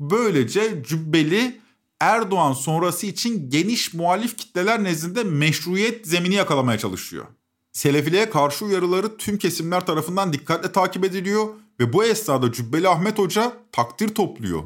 Böylece 0.00 0.82
Cübbeli 0.86 1.60
Erdoğan 2.00 2.52
sonrası 2.52 3.06
için 3.06 3.50
geniş 3.50 3.94
muhalif 3.94 4.36
kitleler 4.36 4.84
nezdinde 4.84 5.24
meşruiyet 5.24 6.06
zemini 6.06 6.34
yakalamaya 6.34 6.78
çalışıyor. 6.78 7.26
Selefiliğe 7.72 8.30
karşı 8.30 8.64
uyarıları 8.64 9.16
tüm 9.16 9.38
kesimler 9.38 9.86
tarafından 9.86 10.32
dikkatle 10.32 10.72
takip 10.72 11.04
ediliyor 11.04 11.48
ve 11.80 11.92
bu 11.92 12.04
esnada 12.04 12.52
Cübbeli 12.52 12.88
Ahmet 12.88 13.18
Hoca 13.18 13.52
takdir 13.72 14.14
topluyor. 14.14 14.62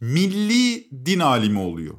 Milli 0.00 0.88
din 1.06 1.18
alimi 1.18 1.58
oluyor. 1.58 1.94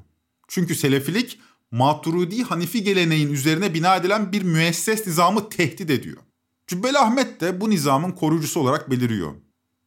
Çünkü 0.47 0.75
Selefilik 0.75 1.39
Maturidi 1.71 2.43
Hanifi 2.43 2.83
geleneğin 2.83 3.33
üzerine 3.33 3.73
bina 3.73 3.95
edilen 3.95 4.31
bir 4.31 4.41
müesses 4.41 5.07
nizamı 5.07 5.49
tehdit 5.49 5.89
ediyor. 5.89 6.17
Cübbeli 6.67 6.99
Ahmet 6.99 7.41
de 7.41 7.61
bu 7.61 7.69
nizamın 7.69 8.11
koruyucusu 8.11 8.59
olarak 8.59 8.91
beliriyor. 8.91 9.31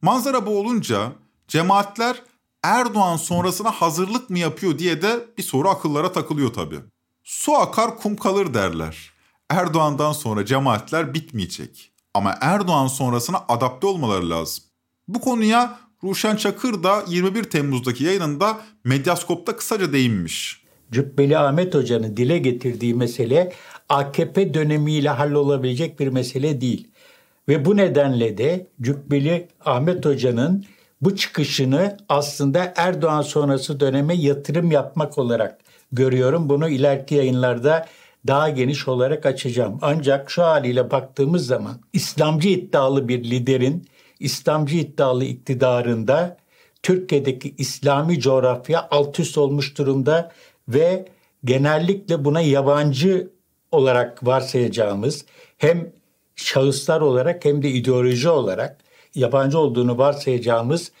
Manzara 0.01 0.45
bu 0.45 0.59
olunca 0.59 1.11
cemaatler 1.47 2.21
Erdoğan 2.63 3.17
sonrasına 3.17 3.71
hazırlık 3.71 4.29
mı 4.29 4.39
yapıyor 4.39 4.79
diye 4.79 5.01
de 5.01 5.25
bir 5.37 5.43
soru 5.43 5.69
akıllara 5.69 6.11
takılıyor 6.11 6.53
tabii. 6.53 6.79
Su 7.23 7.55
akar 7.55 7.97
kum 7.97 8.15
kalır 8.15 8.53
derler. 8.53 9.11
Erdoğan'dan 9.49 10.11
sonra 10.11 10.45
cemaatler 10.45 11.13
bitmeyecek. 11.13 11.91
Ama 12.13 12.37
Erdoğan 12.41 12.87
sonrasına 12.87 13.45
adapte 13.47 13.87
olmaları 13.87 14.29
lazım. 14.29 14.63
Bu 15.07 15.21
konuya 15.21 15.79
Ruşen 16.03 16.35
Çakır 16.35 16.83
da 16.83 17.03
21 17.07 17.43
Temmuz'daki 17.43 18.03
yayınında 18.03 18.61
Medyaskop'ta 18.83 19.55
kısaca 19.55 19.93
değinmiş. 19.93 20.64
Cübbeli 20.91 21.37
Ahmet 21.37 21.75
Hoca'nın 21.75 22.17
dile 22.17 22.37
getirdiği 22.37 22.93
mesele 22.93 23.53
AKP 23.89 24.53
dönemiyle 24.53 25.09
hallolabilecek 25.09 25.99
bir 25.99 26.07
mesele 26.07 26.61
değil. 26.61 26.87
Ve 27.47 27.65
bu 27.65 27.77
nedenle 27.77 28.37
de 28.37 28.67
Cübbeli 28.81 29.47
Ahmet 29.65 30.05
Hoca'nın 30.05 30.65
bu 31.01 31.15
çıkışını 31.15 31.97
aslında 32.09 32.73
Erdoğan 32.75 33.21
sonrası 33.21 33.79
döneme 33.79 34.15
yatırım 34.15 34.71
yapmak 34.71 35.17
olarak 35.17 35.59
görüyorum. 35.91 36.49
Bunu 36.49 36.69
ileriki 36.69 37.15
yayınlarda 37.15 37.85
daha 38.27 38.49
geniş 38.49 38.87
olarak 38.87 39.25
açacağım. 39.25 39.79
Ancak 39.81 40.31
şu 40.31 40.43
haliyle 40.43 40.91
baktığımız 40.91 41.47
zaman 41.47 41.75
İslamcı 41.93 42.49
iddialı 42.49 43.07
bir 43.07 43.23
liderin 43.23 43.87
İslamcı 44.19 44.77
iddialı 44.77 45.25
iktidarında 45.25 46.37
Türkiye'deki 46.83 47.55
İslami 47.57 48.19
coğrafya 48.19 48.87
alt 48.91 49.19
üst 49.19 49.37
olmuş 49.37 49.77
durumda 49.77 50.31
ve 50.67 51.05
genellikle 51.45 52.25
buna 52.25 52.41
yabancı 52.41 53.29
olarak 53.71 54.25
varsayacağımız 54.27 55.25
hem 55.57 55.91
şahıslar 56.35 57.01
olarak 57.01 57.45
hem 57.45 57.63
de 57.63 57.69
ideoloji 57.69 58.29
olarak 58.29 58.77
yabancı 59.15 59.59
olduğunu 59.59 59.97
varsayacağımız 59.97 60.91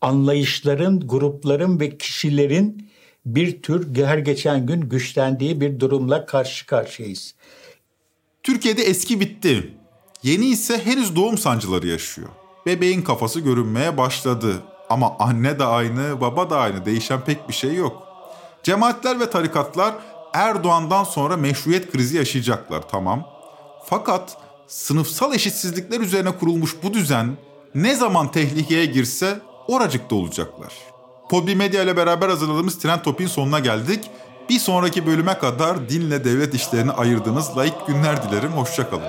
anlayışların, 0.00 1.00
grupların 1.08 1.80
ve 1.80 1.98
kişilerin 1.98 2.90
bir 3.26 3.62
tür 3.62 4.04
her 4.04 4.18
geçen 4.18 4.66
gün 4.66 4.80
güçlendiği 4.80 5.60
bir 5.60 5.80
durumla 5.80 6.26
karşı 6.26 6.66
karşıyayız. 6.66 7.34
Türkiye'de 8.42 8.82
eski 8.82 9.20
bitti. 9.20 9.74
Yeni 10.22 10.46
ise 10.46 10.84
henüz 10.84 11.16
doğum 11.16 11.38
sancıları 11.38 11.86
yaşıyor. 11.86 12.28
Bebeğin 12.66 13.02
kafası 13.02 13.40
görünmeye 13.40 13.98
başladı. 13.98 14.62
Ama 14.90 15.16
anne 15.18 15.58
de 15.58 15.64
aynı, 15.64 16.20
baba 16.20 16.50
da 16.50 16.58
aynı. 16.58 16.84
Değişen 16.84 17.24
pek 17.24 17.48
bir 17.48 17.54
şey 17.54 17.74
yok. 17.74 18.05
Cemaatler 18.66 19.20
ve 19.20 19.30
tarikatlar 19.30 19.94
Erdoğan'dan 20.32 21.04
sonra 21.04 21.36
meşruiyet 21.36 21.92
krizi 21.92 22.16
yaşayacaklar 22.16 22.88
tamam. 22.88 23.28
Fakat 23.84 24.36
sınıfsal 24.66 25.34
eşitsizlikler 25.34 26.00
üzerine 26.00 26.30
kurulmuş 26.30 26.76
bu 26.82 26.94
düzen 26.94 27.36
ne 27.74 27.94
zaman 27.94 28.30
tehlikeye 28.30 28.86
girse 28.86 29.38
oracıkta 29.68 30.14
olacaklar. 30.14 30.72
Podbi 31.30 31.56
Medya 31.56 31.82
ile 31.82 31.96
beraber 31.96 32.28
hazırladığımız 32.28 32.78
Trend 32.78 33.00
Topik'in 33.00 33.28
sonuna 33.28 33.58
geldik. 33.58 34.10
Bir 34.48 34.58
sonraki 34.58 35.06
bölüme 35.06 35.38
kadar 35.38 35.88
dinle 35.88 36.24
devlet 36.24 36.54
işlerini 36.54 36.92
ayırdığınız 36.92 37.56
layık 37.56 37.86
günler 37.86 38.22
dilerim. 38.22 38.52
Hoşçakalın. 38.52 39.08